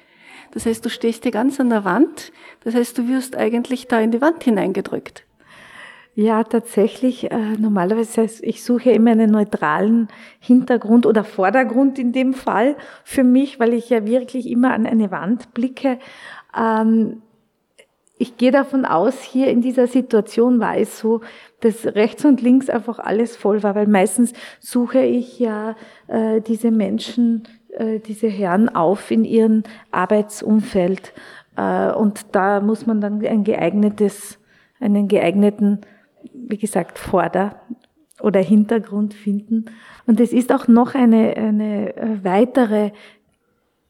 Das 0.53 0.67
heißt, 0.67 0.85
du 0.85 0.91
stehst 0.91 1.23
hier 1.23 1.33
ganz 1.33 1.61
an 1.61 1.71
der 1.71 1.85
Wand. 1.85 2.33
Das 2.65 2.75
heißt, 2.75 2.97
du 2.99 3.09
wirst 3.09 3.37
eigentlich 3.37 3.87
da 3.89 4.01
in 4.01 4.11
die 4.11 4.21
Wand 4.21 4.43
hineingedrückt. 4.45 5.25
Ja, 6.15 6.45
tatsächlich. 6.45 7.31
Äh, 7.31 7.59
normalerweise, 7.59 8.27
ich 8.43 8.65
suche 8.65 8.91
immer 8.91 9.11
einen 9.11 9.31
neutralen 9.31 10.09
Hintergrund 10.41 11.05
oder 11.05 11.25
Vordergrund 11.25 11.99
in 11.99 12.13
dem 12.13 12.33
Fall 12.33 12.77
für 13.05 13.23
mich, 13.23 13.61
weil 13.61 13.75
ich 13.75 13.91
ja 13.91 14.07
wirklich 14.07 14.49
immer 14.49 14.73
an 14.73 14.87
eine 14.87 15.11
Wand 15.11 15.53
blicke. 15.53 15.99
Ähm, 16.59 17.21
ich 18.19 18.39
gehe 18.39 18.51
davon 18.51 18.87
aus, 18.87 19.21
hier 19.23 19.49
in 19.49 19.61
dieser 19.61 19.89
Situation 19.89 20.59
war 20.59 20.79
es 20.79 20.99
so, 20.99 21.21
dass 21.61 21.85
rechts 21.85 22.25
und 22.25 22.41
links 22.41 22.71
einfach 22.71 22.99
alles 22.99 23.37
voll 23.37 23.63
war, 23.63 23.75
weil 23.75 23.87
meistens 23.87 24.33
suche 24.59 25.01
ich 25.01 25.39
ja 25.39 25.77
äh, 26.07 26.41
diese 26.41 26.71
Menschen 26.71 27.47
äh, 27.77 28.01
diese 28.01 28.29
Herren 28.29 28.69
auf 28.69 29.11
in 29.11 29.25
ihrem 29.25 29.63
Arbeitsumfeld. 29.91 31.13
Äh, 31.57 31.93
und 31.93 32.27
da 32.33 32.61
muss 32.61 32.87
man 32.87 33.01
dann 33.01 33.25
ein 33.25 33.45
geeignetes, 33.45 34.39
einen 34.81 35.09
geeigneten, 35.09 35.83
wie 36.33 36.59
gesagt, 36.59 36.99
Vorder- 36.99 37.61
oder 38.21 38.41
Hintergrund 38.41 39.15
finden. 39.15 39.67
Und 40.07 40.21
es 40.21 40.33
ist 40.33 40.53
auch 40.53 40.69
noch 40.69 40.95
eine, 40.95 41.37
eine 41.37 41.97
äh, 41.97 42.25
weitere, 42.25 42.93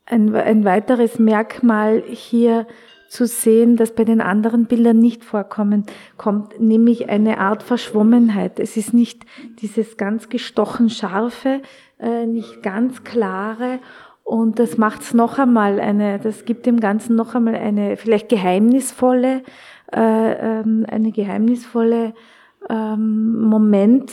ein, 0.04 0.34
ein 0.34 0.64
weiteres 0.64 1.18
Merkmal 1.18 2.02
hier 2.06 2.66
zu 3.08 3.26
sehen, 3.26 3.76
das 3.76 3.94
bei 3.94 4.04
den 4.04 4.20
anderen 4.20 4.66
Bildern 4.66 4.98
nicht 4.98 5.24
vorkommen 5.24 5.86
kommt, 6.16 6.60
nämlich 6.60 7.08
eine 7.08 7.38
Art 7.38 7.62
Verschwommenheit. 7.62 8.58
Es 8.58 8.76
ist 8.76 8.92
nicht 8.92 9.24
dieses 9.60 9.96
ganz 9.96 10.28
gestochen 10.28 10.90
scharfe, 10.90 11.62
äh, 11.98 12.26
nicht 12.26 12.62
ganz 12.62 13.04
klare 13.04 13.80
und 14.26 14.58
das 14.58 14.76
macht 14.76 15.00
es 15.02 15.14
noch 15.14 15.38
einmal 15.38 15.78
eine, 15.78 16.18
das 16.18 16.44
gibt 16.44 16.66
dem 16.66 16.80
Ganzen 16.80 17.14
noch 17.14 17.36
einmal 17.36 17.54
eine 17.54 17.96
vielleicht 17.96 18.28
geheimnisvolle, 18.28 19.44
äh, 19.94 20.60
ähm, 20.60 20.84
eine 20.88 21.12
geheimnisvolle 21.12 22.12
ähm, 22.68 23.42
Moment 23.42 24.10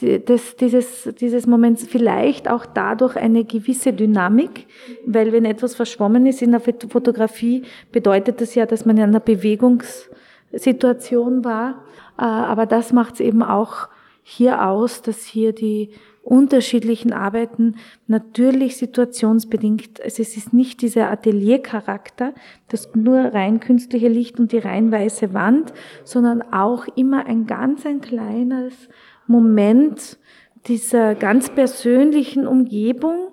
des, 0.00 0.56
dieses, 0.56 1.14
dieses 1.20 1.46
Moments 1.46 1.86
vielleicht 1.86 2.50
auch 2.50 2.66
dadurch 2.66 3.16
eine 3.16 3.44
gewisse 3.44 3.92
Dynamik, 3.92 4.66
weil 5.06 5.30
wenn 5.30 5.44
etwas 5.44 5.76
verschwommen 5.76 6.26
ist 6.26 6.42
in 6.42 6.50
der 6.50 6.60
Fotografie, 6.60 7.62
bedeutet 7.92 8.40
das 8.40 8.56
ja, 8.56 8.66
dass 8.66 8.84
man 8.84 8.96
in 8.96 9.04
einer 9.04 9.20
Bewegungssituation 9.20 11.44
war. 11.44 11.84
Äh, 12.18 12.24
aber 12.24 12.66
das 12.66 12.92
macht 12.92 13.14
es 13.14 13.20
eben 13.20 13.44
auch 13.44 13.86
hier 14.24 14.66
aus, 14.66 15.02
dass 15.02 15.24
hier 15.24 15.52
die 15.52 15.92
unterschiedlichen 16.26 17.12
Arbeiten 17.12 17.76
natürlich 18.08 18.76
situationsbedingt. 18.76 20.02
Also 20.02 20.22
es 20.22 20.36
ist 20.36 20.52
nicht 20.52 20.82
dieser 20.82 21.10
Ateliercharakter, 21.10 22.34
das 22.68 22.94
nur 22.94 23.16
rein 23.16 23.60
künstliche 23.60 24.08
Licht 24.08 24.40
und 24.40 24.50
die 24.50 24.58
rein 24.58 24.90
weiße 24.90 25.32
Wand, 25.34 25.72
sondern 26.02 26.42
auch 26.52 26.86
immer 26.96 27.26
ein 27.26 27.46
ganz 27.46 27.86
ein 27.86 28.00
kleines 28.00 28.88
Moment 29.28 30.18
dieser 30.66 31.14
ganz 31.14 31.48
persönlichen 31.50 32.46
Umgebung, 32.46 33.28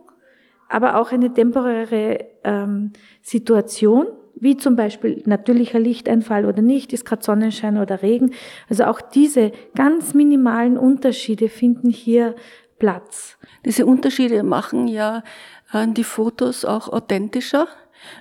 aber 0.70 1.00
auch 1.00 1.12
eine 1.12 1.34
temporäre 1.34 2.26
ähm, 2.44 2.92
Situation 3.24 4.06
wie 4.36 4.58
zum 4.58 4.76
Beispiel 4.76 5.22
natürlicher 5.26 5.80
Lichteinfall 5.80 6.46
oder 6.46 6.62
nicht, 6.62 6.92
ist 6.92 7.06
gerade 7.06 7.24
Sonnenschein 7.24 7.78
oder 7.78 8.02
Regen. 8.02 8.32
Also 8.68 8.86
auch 8.86 9.00
diese 9.00 9.52
ganz 9.76 10.14
minimalen 10.14 10.78
Unterschiede 10.78 11.50
finden 11.50 11.90
hier 11.90 12.36
Platz. 12.84 13.38
Diese 13.64 13.86
Unterschiede 13.86 14.44
machen 14.44 14.90
ja 14.90 15.24
äh, 15.72 15.88
die 15.88 16.04
Fotos 16.04 16.66
auch 16.66 16.90
authentischer 16.90 17.70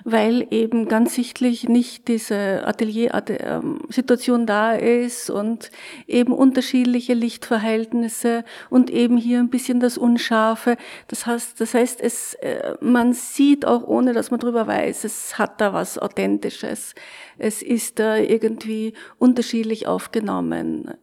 weil 0.05 0.47
eben 0.49 0.87
ganz 0.87 1.15
sichtlich 1.15 1.67
nicht 1.67 2.07
diese 2.07 2.65
Atelier-Situation 2.65 4.45
da 4.45 4.71
ist 4.71 5.29
und 5.29 5.71
eben 6.07 6.31
unterschiedliche 6.31 7.13
Lichtverhältnisse 7.13 8.45
und 8.69 8.89
eben 8.89 9.17
hier 9.17 9.39
ein 9.39 9.49
bisschen 9.49 9.81
das 9.81 9.97
Unscharfe. 9.97 10.77
Das 11.09 11.25
heißt, 11.25 11.59
das 11.59 11.73
heißt, 11.73 11.99
es, 11.99 12.35
äh, 12.35 12.75
man 12.79 13.11
sieht 13.11 13.65
auch 13.65 13.83
ohne, 13.83 14.13
dass 14.13 14.31
man 14.31 14.39
drüber 14.39 14.67
weiß, 14.67 15.03
es 15.03 15.37
hat 15.37 15.59
da 15.59 15.73
was 15.73 15.99
Authentisches. 15.99 16.95
Es 17.37 17.61
ist 17.61 17.99
da 17.99 18.15
irgendwie 18.15 18.93
unterschiedlich 19.17 19.85
aufgenommen. 19.87 20.93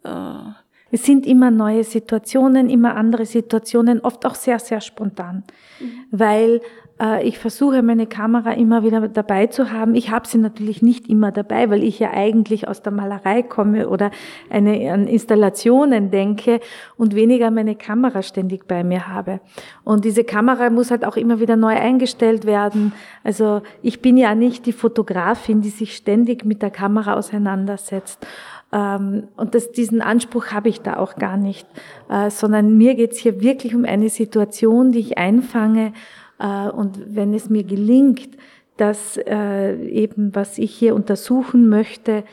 Es 0.90 1.04
sind 1.04 1.26
immer 1.26 1.50
neue 1.50 1.84
Situationen, 1.84 2.68
immer 2.68 2.96
andere 2.96 3.26
Situationen, 3.26 4.00
oft 4.00 4.26
auch 4.26 4.34
sehr, 4.34 4.58
sehr 4.58 4.80
spontan, 4.80 5.44
mhm. 5.78 5.86
weil 6.10 6.60
äh, 7.00 7.26
ich 7.26 7.38
versuche 7.38 7.82
meine 7.82 8.06
Kamera 8.06 8.52
immer 8.52 8.84
wieder 8.84 9.08
dabei 9.08 9.46
zu 9.46 9.72
haben. 9.72 9.94
Ich 9.94 10.10
habe 10.10 10.28
sie 10.28 10.38
natürlich 10.38 10.82
nicht 10.82 11.08
immer 11.08 11.32
dabei, 11.32 11.70
weil 11.70 11.82
ich 11.82 11.98
ja 11.98 12.10
eigentlich 12.12 12.68
aus 12.68 12.82
der 12.82 12.92
Malerei 12.92 13.42
komme 13.42 13.88
oder 13.88 14.10
eine, 14.50 14.92
an 14.92 15.06
Installationen 15.06 16.10
denke 16.10 16.60
und 16.96 17.14
weniger 17.14 17.50
meine 17.50 17.74
Kamera 17.74 18.22
ständig 18.22 18.68
bei 18.68 18.84
mir 18.84 19.08
habe. 19.08 19.40
Und 19.82 20.04
diese 20.04 20.24
Kamera 20.24 20.70
muss 20.70 20.90
halt 20.90 21.04
auch 21.04 21.16
immer 21.16 21.40
wieder 21.40 21.56
neu 21.56 21.74
eingestellt 21.74 22.44
werden. 22.44 22.92
Also 23.24 23.62
ich 23.82 24.02
bin 24.02 24.16
ja 24.16 24.34
nicht 24.34 24.66
die 24.66 24.72
Fotografin, 24.72 25.62
die 25.62 25.70
sich 25.70 25.96
ständig 25.96 26.44
mit 26.44 26.62
der 26.62 26.70
Kamera 26.70 27.14
auseinandersetzt. 27.14 28.26
Ähm, 28.72 29.28
und 29.36 29.54
das, 29.54 29.72
diesen 29.72 30.00
Anspruch 30.00 30.48
habe 30.48 30.68
ich 30.68 30.80
da 30.80 30.96
auch 30.96 31.16
gar 31.16 31.36
nicht, 31.36 31.66
äh, 32.08 32.30
sondern 32.30 32.76
mir 32.76 32.94
geht 32.94 33.12
es 33.12 33.18
hier 33.18 33.40
wirklich 33.40 33.74
um 33.74 33.84
eine 33.84 34.08
Situation, 34.08 34.92
die 34.92 35.00
ich 35.00 35.18
einfange 35.18 35.92
äh, 36.38 36.68
und 36.68 37.14
wenn 37.14 37.34
es 37.34 37.50
mir 37.50 37.64
gelingt, 37.64 38.36
das 38.76 39.18
äh, 39.18 39.74
eben, 39.88 40.34
was 40.34 40.56
ich 40.56 40.74
hier 40.74 40.94
untersuchen 40.94 41.68
möchte, 41.68 42.24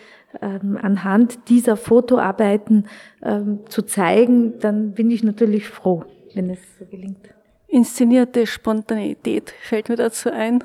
ähm, 0.42 0.78
anhand 0.82 1.50
dieser 1.50 1.76
Fotoarbeiten 1.76 2.88
ähm, 3.22 3.60
zu 3.70 3.82
zeigen, 3.82 4.60
dann 4.60 4.94
bin 4.94 5.12
ich 5.12 5.24
natürlich 5.24 5.68
froh, 5.68 6.04
wenn 6.34 6.50
es 6.50 6.60
so 6.80 6.86
gelingt. 6.86 7.30
Inszenierte 7.68 8.48
Spontanität 8.48 9.54
fällt 9.62 9.90
mir 9.90 9.98
dazu 9.98 10.32
ein. 10.32 10.64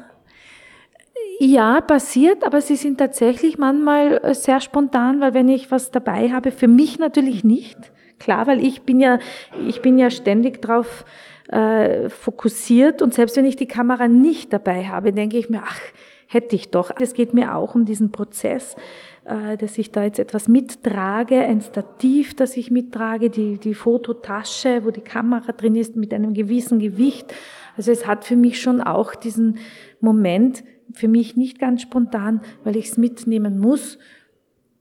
Ja, 1.38 1.80
passiert, 1.80 2.44
aber 2.44 2.60
sie 2.60 2.76
sind 2.76 2.98
tatsächlich 2.98 3.58
manchmal 3.58 4.20
äh, 4.22 4.34
sehr 4.34 4.60
spontan, 4.60 5.20
weil 5.20 5.34
wenn 5.34 5.48
ich 5.48 5.70
was 5.70 5.90
dabei 5.90 6.30
habe, 6.30 6.50
für 6.50 6.68
mich 6.68 6.98
natürlich 6.98 7.44
nicht. 7.44 7.78
Klar, 8.18 8.46
weil 8.46 8.64
ich 8.64 8.82
bin 8.82 9.00
ja, 9.00 9.18
ich 9.66 9.82
bin 9.82 9.98
ja 9.98 10.10
ständig 10.10 10.62
drauf 10.62 11.04
äh, 11.48 12.08
fokussiert 12.08 13.02
und 13.02 13.14
selbst 13.14 13.36
wenn 13.36 13.44
ich 13.44 13.56
die 13.56 13.66
Kamera 13.66 14.08
nicht 14.08 14.52
dabei 14.52 14.86
habe, 14.86 15.12
denke 15.12 15.38
ich 15.38 15.50
mir, 15.50 15.62
ach, 15.64 15.80
hätte 16.28 16.56
ich 16.56 16.70
doch. 16.70 16.92
Es 16.98 17.14
geht 17.14 17.34
mir 17.34 17.56
auch 17.56 17.74
um 17.74 17.84
diesen 17.84 18.12
Prozess, 18.12 18.76
dass 19.24 19.78
ich 19.78 19.92
da 19.92 20.02
jetzt 20.02 20.18
etwas 20.18 20.48
mittrage, 20.48 21.38
ein 21.40 21.60
Stativ, 21.60 22.34
das 22.34 22.56
ich 22.56 22.70
mittrage, 22.72 23.30
die, 23.30 23.58
die 23.58 23.74
Fototasche, 23.74 24.84
wo 24.84 24.90
die 24.90 25.00
Kamera 25.00 25.52
drin 25.52 25.76
ist, 25.76 25.94
mit 25.94 26.12
einem 26.12 26.34
gewissen 26.34 26.80
Gewicht. 26.80 27.32
Also 27.76 27.92
es 27.92 28.06
hat 28.06 28.24
für 28.24 28.36
mich 28.36 28.60
schon 28.60 28.80
auch 28.80 29.14
diesen 29.14 29.58
Moment, 30.00 30.64
für 30.92 31.08
mich 31.08 31.36
nicht 31.36 31.58
ganz 31.58 31.82
spontan, 31.82 32.40
weil 32.64 32.76
ich 32.76 32.86
es 32.86 32.96
mitnehmen 32.96 33.58
muss. 33.58 33.98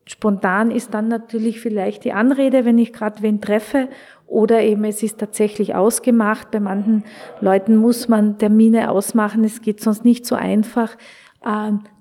Spontan 0.05 0.71
ist 0.71 0.93
dann 0.93 1.07
natürlich 1.07 1.59
vielleicht 1.59 2.03
die 2.03 2.11
Anrede, 2.11 2.65
wenn 2.65 2.79
ich 2.79 2.91
gerade 2.91 3.21
wen 3.21 3.39
treffe 3.39 3.87
oder 4.25 4.61
eben 4.61 4.83
es 4.85 5.03
ist 5.03 5.19
tatsächlich 5.19 5.75
ausgemacht. 5.75 6.51
Bei 6.51 6.59
manchen 6.59 7.03
Leuten 7.41 7.75
muss 7.75 8.07
man 8.07 8.37
Termine 8.37 8.89
ausmachen. 8.89 9.43
Es 9.43 9.61
geht 9.61 9.79
sonst 9.81 10.03
nicht 10.03 10.25
so 10.25 10.35
einfach, 10.35 10.97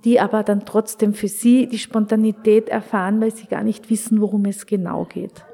die 0.05 0.21
aber 0.21 0.43
dann 0.43 0.67
trotzdem 0.67 1.15
für 1.15 1.29
sie 1.29 1.67
die 1.67 1.79
Spontanität 1.79 2.69
erfahren, 2.69 3.21
weil 3.21 3.35
sie 3.35 3.47
gar 3.47 3.63
nicht 3.63 3.89
wissen, 3.89 4.21
worum 4.21 4.45
es 4.45 4.67
genau 4.67 5.07
geht. 5.07 5.45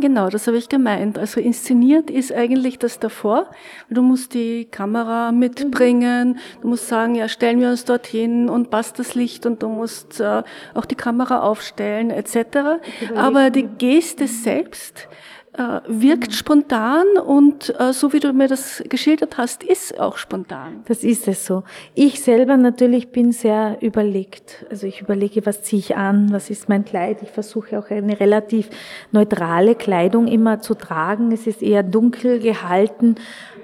Genau, 0.00 0.28
das 0.28 0.46
habe 0.46 0.56
ich 0.58 0.68
gemeint. 0.68 1.18
Also 1.18 1.40
inszeniert 1.40 2.08
ist 2.08 2.32
eigentlich 2.32 2.78
das 2.78 3.00
davor. 3.00 3.50
Du 3.90 4.02
musst 4.02 4.32
die 4.34 4.66
Kamera 4.66 5.32
mitbringen, 5.32 6.38
du 6.62 6.68
musst 6.68 6.88
sagen, 6.88 7.14
ja, 7.16 7.28
stellen 7.28 7.60
wir 7.60 7.70
uns 7.70 7.84
dorthin 7.84 8.48
und 8.48 8.70
passt 8.70 8.98
das 8.98 9.14
Licht 9.14 9.44
und 9.44 9.62
du 9.62 9.68
musst 9.68 10.20
äh, 10.20 10.42
auch 10.74 10.84
die 10.84 10.94
Kamera 10.94 11.40
aufstellen 11.40 12.10
etc. 12.10 12.80
Aber 13.16 13.50
die 13.50 13.64
Geste 13.64 14.28
selbst 14.28 15.08
äh, 15.54 15.80
wirkt 15.86 16.34
spontan 16.34 17.06
und 17.24 17.74
äh, 17.80 17.92
so 17.92 18.12
wie 18.12 18.20
du 18.20 18.32
mir 18.32 18.48
das 18.48 18.82
geschildert 18.88 19.38
hast, 19.38 19.62
ist 19.62 19.98
auch 19.98 20.16
spontan. 20.16 20.82
Das 20.86 21.02
ist 21.02 21.26
es 21.26 21.46
so. 21.46 21.64
Ich 21.94 22.22
selber 22.22 22.56
natürlich 22.56 23.10
bin 23.10 23.32
sehr 23.32 23.78
überlegt. 23.80 24.66
Also 24.70 24.86
ich 24.86 25.00
überlege, 25.00 25.46
was 25.46 25.62
ziehe 25.62 25.80
ich 25.80 25.96
an, 25.96 26.32
was 26.32 26.50
ist 26.50 26.68
mein 26.68 26.84
Kleid. 26.84 27.22
Ich 27.22 27.30
versuche 27.30 27.78
auch 27.78 27.90
eine 27.90 28.20
relativ 28.20 28.68
neutrale 29.10 29.74
Kleidung 29.74 30.28
immer 30.28 30.60
zu 30.60 30.74
tragen. 30.74 31.32
Es 31.32 31.46
ist 31.46 31.62
eher 31.62 31.82
dunkel 31.82 32.40
gehalten, 32.40 33.14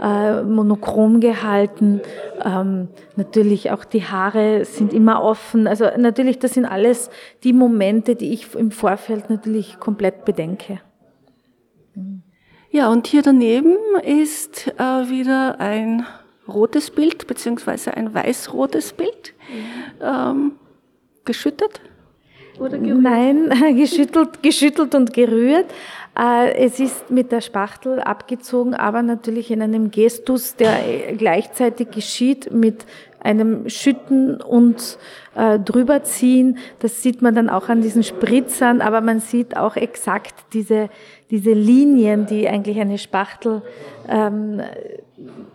äh, 0.00 0.42
monochrom 0.42 1.20
gehalten. 1.20 2.00
Ähm, 2.44 2.88
natürlich 3.16 3.70
auch 3.70 3.84
die 3.84 4.04
Haare 4.04 4.64
sind 4.64 4.92
immer 4.92 5.22
offen. 5.22 5.66
Also 5.66 5.86
natürlich, 5.98 6.38
das 6.38 6.54
sind 6.54 6.64
alles 6.64 7.10
die 7.42 7.52
Momente, 7.52 8.16
die 8.16 8.32
ich 8.32 8.54
im 8.54 8.70
Vorfeld 8.70 9.28
natürlich 9.28 9.78
komplett 9.78 10.24
bedenke. 10.24 10.80
Ja, 12.74 12.90
und 12.90 13.06
hier 13.06 13.22
daneben 13.22 13.76
ist 14.04 14.66
äh, 14.80 15.08
wieder 15.08 15.60
ein 15.60 16.04
rotes 16.48 16.90
Bild, 16.90 17.28
beziehungsweise 17.28 17.96
ein 17.96 18.12
weiß-rotes 18.12 18.94
Bild. 18.94 19.32
Ähm, 20.02 20.56
geschüttet? 21.24 21.80
Oder 22.58 22.78
gerührt? 22.78 23.00
Nein, 23.00 23.76
geschüttelt, 23.76 24.42
geschüttelt 24.42 24.96
und 24.96 25.12
gerührt. 25.12 25.66
Äh, 26.18 26.64
es 26.64 26.80
ist 26.80 27.12
mit 27.12 27.30
der 27.30 27.42
Spachtel 27.42 28.00
abgezogen, 28.00 28.74
aber 28.74 29.02
natürlich 29.02 29.52
in 29.52 29.62
einem 29.62 29.92
Gestus, 29.92 30.56
der 30.56 31.14
gleichzeitig 31.16 31.92
geschieht 31.92 32.52
mit 32.52 32.86
einem 33.24 33.68
Schütten 33.68 34.40
und 34.40 34.98
äh, 35.34 35.58
drüberziehen. 35.58 36.58
Das 36.78 37.02
sieht 37.02 37.22
man 37.22 37.34
dann 37.34 37.48
auch 37.48 37.68
an 37.68 37.80
diesen 37.80 38.02
Spritzern, 38.02 38.80
aber 38.80 39.00
man 39.00 39.20
sieht 39.20 39.56
auch 39.56 39.76
exakt 39.76 40.34
diese, 40.52 40.90
diese 41.30 41.52
Linien, 41.52 42.26
die 42.26 42.48
eigentlich 42.48 42.78
eine 42.78 42.98
Spachtel 42.98 43.62
ähm, 44.08 44.60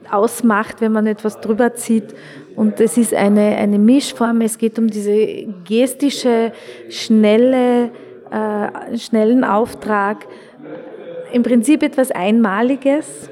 ausmacht, 0.09 0.81
wenn 0.81 0.91
man 0.91 1.05
etwas 1.07 1.39
drüber 1.39 1.75
zieht. 1.75 2.15
Und 2.55 2.79
es 2.81 2.97
ist 2.97 3.13
eine, 3.13 3.55
eine 3.55 3.77
Mischform. 3.77 4.41
Es 4.41 4.57
geht 4.57 4.79
um 4.79 4.87
diese 4.87 5.45
gestische, 5.67 6.51
schnelle, 6.89 7.91
äh, 8.31 8.97
schnellen 8.97 9.43
Auftrag. 9.43 10.27
Im 11.31 11.43
Prinzip 11.43 11.83
etwas 11.83 12.09
Einmaliges 12.09 13.29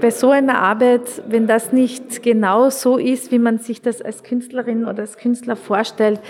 bei 0.00 0.10
so 0.10 0.30
einer 0.30 0.58
Arbeit, 0.60 1.22
wenn 1.28 1.46
das 1.46 1.72
nicht 1.72 2.22
genau 2.22 2.70
so 2.70 2.96
ist, 2.98 3.32
wie 3.32 3.38
man 3.38 3.58
sich 3.58 3.82
das 3.82 4.02
als 4.02 4.22
Künstlerin 4.22 4.84
oder 4.84 5.00
als 5.00 5.16
Künstler 5.16 5.56
vorstellt, 5.56 6.20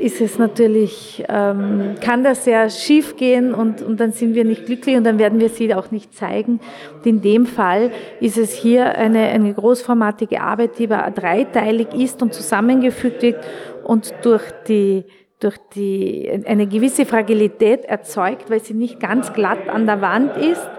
ist 0.00 0.20
es 0.20 0.38
natürlich, 0.38 1.24
ähm, 1.28 1.94
kann 2.00 2.24
das 2.24 2.44
sehr 2.44 2.68
schief 2.70 3.16
gehen 3.16 3.54
und, 3.54 3.82
und 3.82 4.00
dann 4.00 4.12
sind 4.12 4.34
wir 4.34 4.44
nicht 4.44 4.66
glücklich 4.66 4.96
und 4.96 5.04
dann 5.04 5.18
werden 5.18 5.40
wir 5.40 5.48
sie 5.48 5.72
auch 5.74 5.90
nicht 5.90 6.14
zeigen. 6.14 6.60
Und 6.96 7.06
in 7.06 7.20
dem 7.20 7.46
Fall 7.46 7.92
ist 8.20 8.36
es 8.36 8.52
hier 8.52 8.96
eine, 8.96 9.28
eine 9.28 9.54
großformatige 9.54 10.40
Arbeit, 10.40 10.78
die 10.78 10.90
aber 10.90 11.10
dreiteilig 11.10 11.94
ist 11.94 12.20
und 12.22 12.34
zusammengefügt 12.34 13.22
wird 13.22 13.44
und 13.84 14.12
durch 14.22 14.42
die 14.66 15.04
durch 15.40 15.58
die, 15.74 16.42
eine 16.46 16.66
gewisse 16.66 17.04
Fragilität 17.04 17.84
erzeugt, 17.84 18.48
weil 18.48 18.60
sie 18.60 18.72
nicht 18.72 18.98
ganz 18.98 19.34
glatt 19.34 19.68
an 19.68 19.84
der 19.84 20.00
Wand 20.00 20.38
ist, 20.38 20.70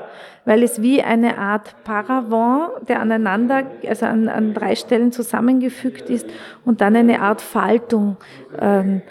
weil 0.45 0.63
es 0.63 0.81
wie 0.81 1.01
eine 1.01 1.37
Art 1.37 1.83
Paravent, 1.83 2.87
der 2.87 2.99
aneinander, 2.99 3.63
also 3.87 4.05
an, 4.05 4.29
an 4.29 4.53
drei 4.53 4.75
Stellen 4.75 5.11
zusammengefügt 5.11 6.09
ist 6.09 6.27
und 6.63 6.81
dann 6.81 6.95
eine 6.95 7.21
Art 7.21 7.41
Faltung 7.41 8.17
ähm, 8.59 9.01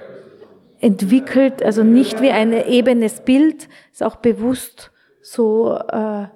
entwickelt, 0.81 1.63
also 1.63 1.83
nicht 1.83 2.23
wie 2.23 2.31
ein 2.31 2.53
ebenes 2.53 3.21
Bild, 3.21 3.69
ist 3.93 4.03
auch 4.03 4.17
bewusst 4.17 4.93
so 5.23 5.77
äh, 5.77 6.27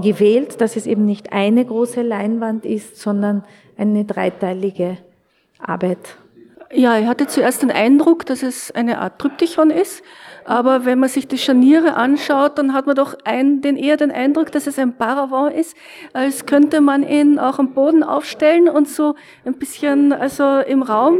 gewählt, 0.00 0.60
dass 0.60 0.76
es 0.76 0.86
eben 0.86 1.04
nicht 1.04 1.32
eine 1.32 1.64
große 1.64 2.02
Leinwand 2.02 2.64
ist, 2.64 3.00
sondern 3.00 3.44
eine 3.76 4.04
dreiteilige 4.04 4.98
Arbeit. 5.58 6.16
Ja, 6.72 6.98
ich 6.98 7.06
hatte 7.06 7.26
zuerst 7.26 7.62
den 7.62 7.70
Eindruck, 7.70 8.26
dass 8.26 8.42
es 8.42 8.70
eine 8.70 8.98
Art 8.98 9.18
Tryptychon 9.20 9.70
ist, 9.70 10.02
aber 10.44 10.84
wenn 10.84 10.98
man 10.98 11.08
sich 11.08 11.26
die 11.26 11.38
Scharniere 11.38 11.94
anschaut, 11.94 12.58
dann 12.58 12.72
hat 12.72 12.86
man 12.86 12.96
doch 12.96 13.16
ein, 13.24 13.60
den, 13.60 13.76
eher 13.76 13.96
den 13.96 14.10
Eindruck, 14.10 14.52
dass 14.52 14.66
es 14.66 14.78
ein 14.78 14.96
Paravent 14.96 15.56
ist, 15.56 15.76
als 16.12 16.46
könnte 16.46 16.80
man 16.80 17.02
ihn 17.02 17.38
auch 17.38 17.58
am 17.58 17.72
Boden 17.72 18.02
aufstellen 18.02 18.68
und 18.68 18.88
so 18.88 19.14
ein 19.44 19.54
bisschen 19.54 20.12
also 20.12 20.58
im 20.58 20.82
Raum 20.82 21.18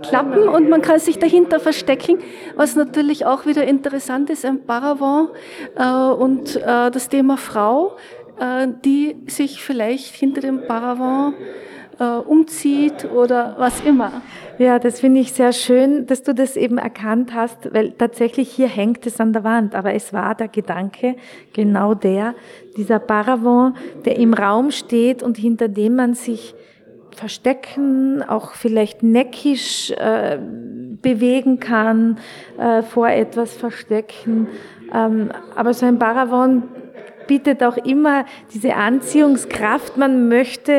klappen 0.00 0.48
und 0.48 0.68
man 0.68 0.82
kann 0.82 0.98
sich 0.98 1.18
dahinter 1.18 1.60
verstecken, 1.60 2.18
was 2.56 2.76
natürlich 2.76 3.26
auch 3.26 3.46
wieder 3.46 3.64
interessant 3.64 4.30
ist, 4.30 4.44
ein 4.44 4.64
Paravent 4.64 5.30
äh, 5.76 5.84
und 5.84 6.56
äh, 6.56 6.90
das 6.90 7.08
Thema 7.08 7.36
Frau, 7.36 7.96
äh, 8.40 8.68
die 8.84 9.16
sich 9.26 9.62
vielleicht 9.62 10.14
hinter 10.14 10.40
dem 10.40 10.66
Paravent 10.66 11.34
äh, 11.98 12.04
umzieht 12.04 13.04
oder 13.10 13.54
was 13.58 13.80
immer. 13.82 14.22
Ja, 14.58 14.78
das 14.78 15.00
finde 15.00 15.20
ich 15.20 15.32
sehr 15.32 15.52
schön, 15.52 16.06
dass 16.06 16.22
du 16.22 16.34
das 16.34 16.56
eben 16.56 16.78
erkannt 16.78 17.34
hast, 17.34 17.72
weil 17.72 17.92
tatsächlich 17.92 18.50
hier 18.50 18.68
hängt 18.68 19.06
es 19.06 19.20
an 19.20 19.32
der 19.32 19.44
Wand, 19.44 19.74
aber 19.74 19.94
es 19.94 20.12
war 20.12 20.34
der 20.34 20.48
Gedanke, 20.48 21.16
genau 21.52 21.94
der, 21.94 22.34
dieser 22.76 22.98
Paravent, 22.98 23.76
der 24.04 24.18
im 24.18 24.34
Raum 24.34 24.70
steht 24.70 25.22
und 25.22 25.36
hinter 25.36 25.68
dem 25.68 25.96
man 25.96 26.14
sich 26.14 26.54
verstecken, 27.16 28.22
auch 28.22 28.52
vielleicht 28.52 29.02
neckisch 29.02 29.90
äh, 29.90 30.38
bewegen 31.02 31.60
kann, 31.60 32.18
äh, 32.58 32.82
vor 32.82 33.08
etwas 33.08 33.52
verstecken. 33.52 34.48
Ähm, 34.94 35.30
aber 35.54 35.74
so 35.74 35.86
ein 35.86 35.98
Paravent 35.98 36.64
bietet 37.26 37.62
auch 37.62 37.76
immer 37.76 38.24
diese 38.52 38.74
Anziehungskraft. 38.74 39.96
Man 39.96 40.28
möchte 40.28 40.72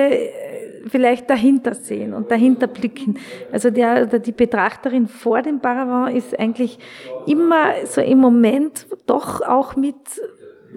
vielleicht 0.88 1.30
dahinter 1.30 1.74
sehen 1.76 2.14
und 2.14 2.32
dahinter 2.32 2.68
blicken. 2.68 3.18
Also 3.52 3.70
der 3.70 4.04
oder 4.04 4.20
die 4.20 4.32
Betrachterin 4.32 5.08
vor 5.08 5.42
dem 5.42 5.60
Paravent 5.60 6.18
ist 6.18 6.38
eigentlich 6.40 6.80
immer 7.26 7.74
so 7.86 8.02
im 8.02 8.20
Moment 8.20 8.88
doch 9.06 9.42
auch 9.42 9.76
mit 9.76 9.96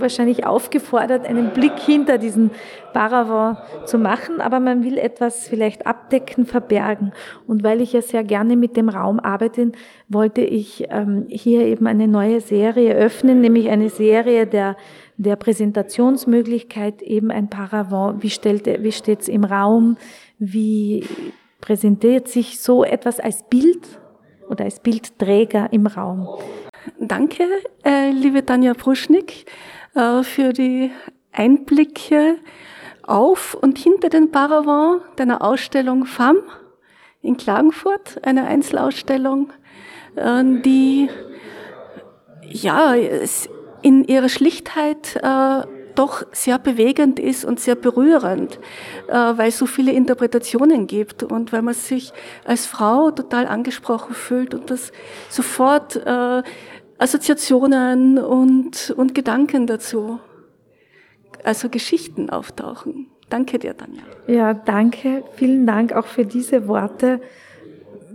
wahrscheinlich 0.01 0.47
aufgefordert, 0.47 1.27
einen 1.27 1.51
Blick 1.51 1.79
hinter 1.79 2.19
diesen 2.19 2.51
Paravent 2.93 3.59
zu 3.85 3.99
machen, 3.99 4.41
aber 4.41 4.61
man 4.61 4.85
will 4.85 4.99
etwas 4.99 5.49
vielleicht 5.49 5.87
abdecken, 5.87 6.47
verbergen. 6.47 7.13
Und 7.47 7.63
weil 7.63 7.81
ich 7.81 7.93
ja 7.93 8.03
sehr 8.03 8.25
gerne 8.25 8.57
mit 8.57 8.77
dem 8.77 8.89
Raum 8.89 9.21
arbeite, 9.21 9.73
wollte 10.09 10.41
ich 10.41 10.87
ähm, 10.91 11.27
hier 11.29 11.67
eben 11.67 11.87
eine 11.87 12.09
neue 12.09 12.41
Serie 12.41 12.95
öffnen, 12.95 13.41
nämlich 13.41 13.69
eine 13.69 13.91
Serie 13.91 14.47
der, 14.47 14.77
der 15.17 15.37
Präsentationsmöglichkeit, 15.37 17.03
eben 17.03 17.31
ein 17.31 17.51
Paravent. 17.51 18.23
Wie, 18.23 18.31
stellt, 18.31 18.67
wie 18.83 18.93
steht's 18.93 19.29
im 19.29 19.45
Raum? 19.45 19.97
Wie 20.39 21.05
präsentiert 21.61 22.29
sich 22.29 22.61
so 22.61 22.85
etwas 22.85 23.21
als 23.21 23.43
Bild 23.43 23.87
oder 24.49 24.65
als 24.65 24.81
Bildträger 24.81 25.69
im 25.73 25.87
Raum? 25.87 26.29
Danke, 27.01 27.45
äh, 27.85 28.11
liebe 28.11 28.45
Tanja 28.45 28.75
Pruschnik. 28.75 29.47
Äh, 29.97 30.23
für 30.25 30.53
die 30.53 30.91
Einblicke 31.33 32.37
auf 33.03 33.55
und 33.55 33.79
hinter 33.79 34.11
den 34.11 34.31
Paravent 34.31 35.03
deiner 35.17 35.43
Ausstellung 35.43 36.05
FAM 36.05 36.37
in 37.23 37.37
Klagenfurt, 37.39 38.21
eine 38.23 38.47
Einzelausstellung, 38.47 39.53
äh, 40.17 40.45
die 40.45 41.09
ja 42.43 42.95
in 43.81 44.05
ihrer 44.05 44.29
Schlichtheit 44.29 45.17
äh, 45.17 45.63
doch 45.95 46.27
sehr 46.33 46.59
bewegend 46.59 47.19
ist 47.19 47.47
und 47.47 47.59
sehr 47.59 47.75
berührend, 47.75 48.61
weil 49.09 49.49
es 49.49 49.57
so 49.57 49.65
viele 49.65 49.93
Interpretationen 49.93 50.87
gibt 50.87 51.23
und 51.23 51.55
weil 51.55 51.63
man 51.63 51.73
sich 51.73 52.13
als 52.45 52.67
Frau 52.67 53.11
total 53.13 53.47
angesprochen 53.47 54.15
fühlt 54.15 54.53
und 54.53 54.71
das 54.71 54.93
sofort 55.31 55.99
Assoziationen 56.99 58.19
und, 58.19 58.95
und 58.97 59.15
Gedanken 59.15 59.67
dazu, 59.67 60.19
also 61.45 61.69
Geschichten 61.69 62.31
auftauchen. 62.31 63.09
Danke 63.29 63.59
dir, 63.59 63.77
Tanja. 63.77 64.03
Ja, 64.27 64.55
danke. 64.55 65.25
Vielen 65.35 65.67
Dank 65.67 65.93
auch 65.93 66.07
für 66.07 66.25
diese 66.25 66.69
Worte. 66.69 67.21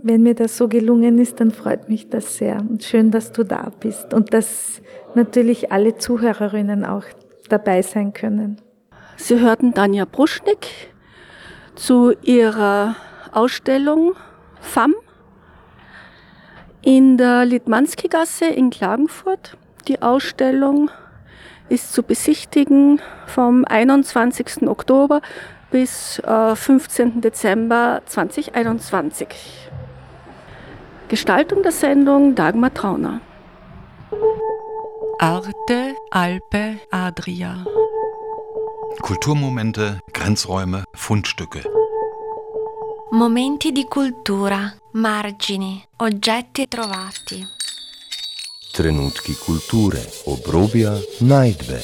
Wenn 0.02 0.22
mir 0.22 0.34
das 0.34 0.56
so 0.56 0.68
gelungen 0.68 1.18
ist, 1.18 1.38
dann 1.38 1.50
freut 1.50 1.88
mich 1.88 2.08
das 2.08 2.36
sehr. 2.36 2.58
Und 2.58 2.82
schön, 2.82 3.10
dass 3.10 3.30
du 3.30 3.44
da 3.44 3.70
bist 3.78 4.14
und 4.14 4.34
dass 4.34 4.80
natürlich 5.14 5.70
alle 5.70 5.96
Zuhörerinnen 5.96 6.84
auch 6.84 7.04
dabei 7.48 7.82
sein 7.82 8.12
können. 8.12 8.60
Sie 9.16 9.38
hörten 9.38 9.74
Tanja 9.74 10.06
Bruschnik 10.06 10.66
zu 11.74 12.12
ihrer 12.22 12.96
Ausstellung 13.30 14.14
FAM 14.60 14.94
in 16.82 17.16
der 17.16 17.44
Litmanski-Gasse 17.44 18.46
in 18.46 18.70
Klagenfurt. 18.70 19.56
Die 19.88 20.02
Ausstellung 20.02 20.90
ist 21.68 21.92
zu 21.92 22.02
besichtigen 22.02 23.00
vom 23.26 23.64
21. 23.64 24.68
Oktober 24.68 25.22
bis 25.70 26.18
äh, 26.20 26.54
15. 26.54 27.20
Dezember 27.20 28.02
2021. 28.06 29.28
Gestaltung 31.08 31.62
der 31.62 31.72
Sendung 31.72 32.34
Dagmar 32.34 32.74
Trauner. 32.74 33.20
Arte, 35.18 35.94
Alpe, 36.10 36.78
Adria. 36.90 37.64
Kulturmomente, 39.00 40.00
Grenzräume, 40.12 40.84
Fundstücke. 40.94 41.62
Momenti 43.10 43.72
di 43.72 43.84
cultura, 43.84 44.72
margini, 44.92 45.82
oggetti 45.96 46.68
trovati. 46.68 47.46
Trenutki 48.72 49.34
kulture, 49.34 50.04
obrobja, 50.24 50.92
najdbe. 51.20 51.80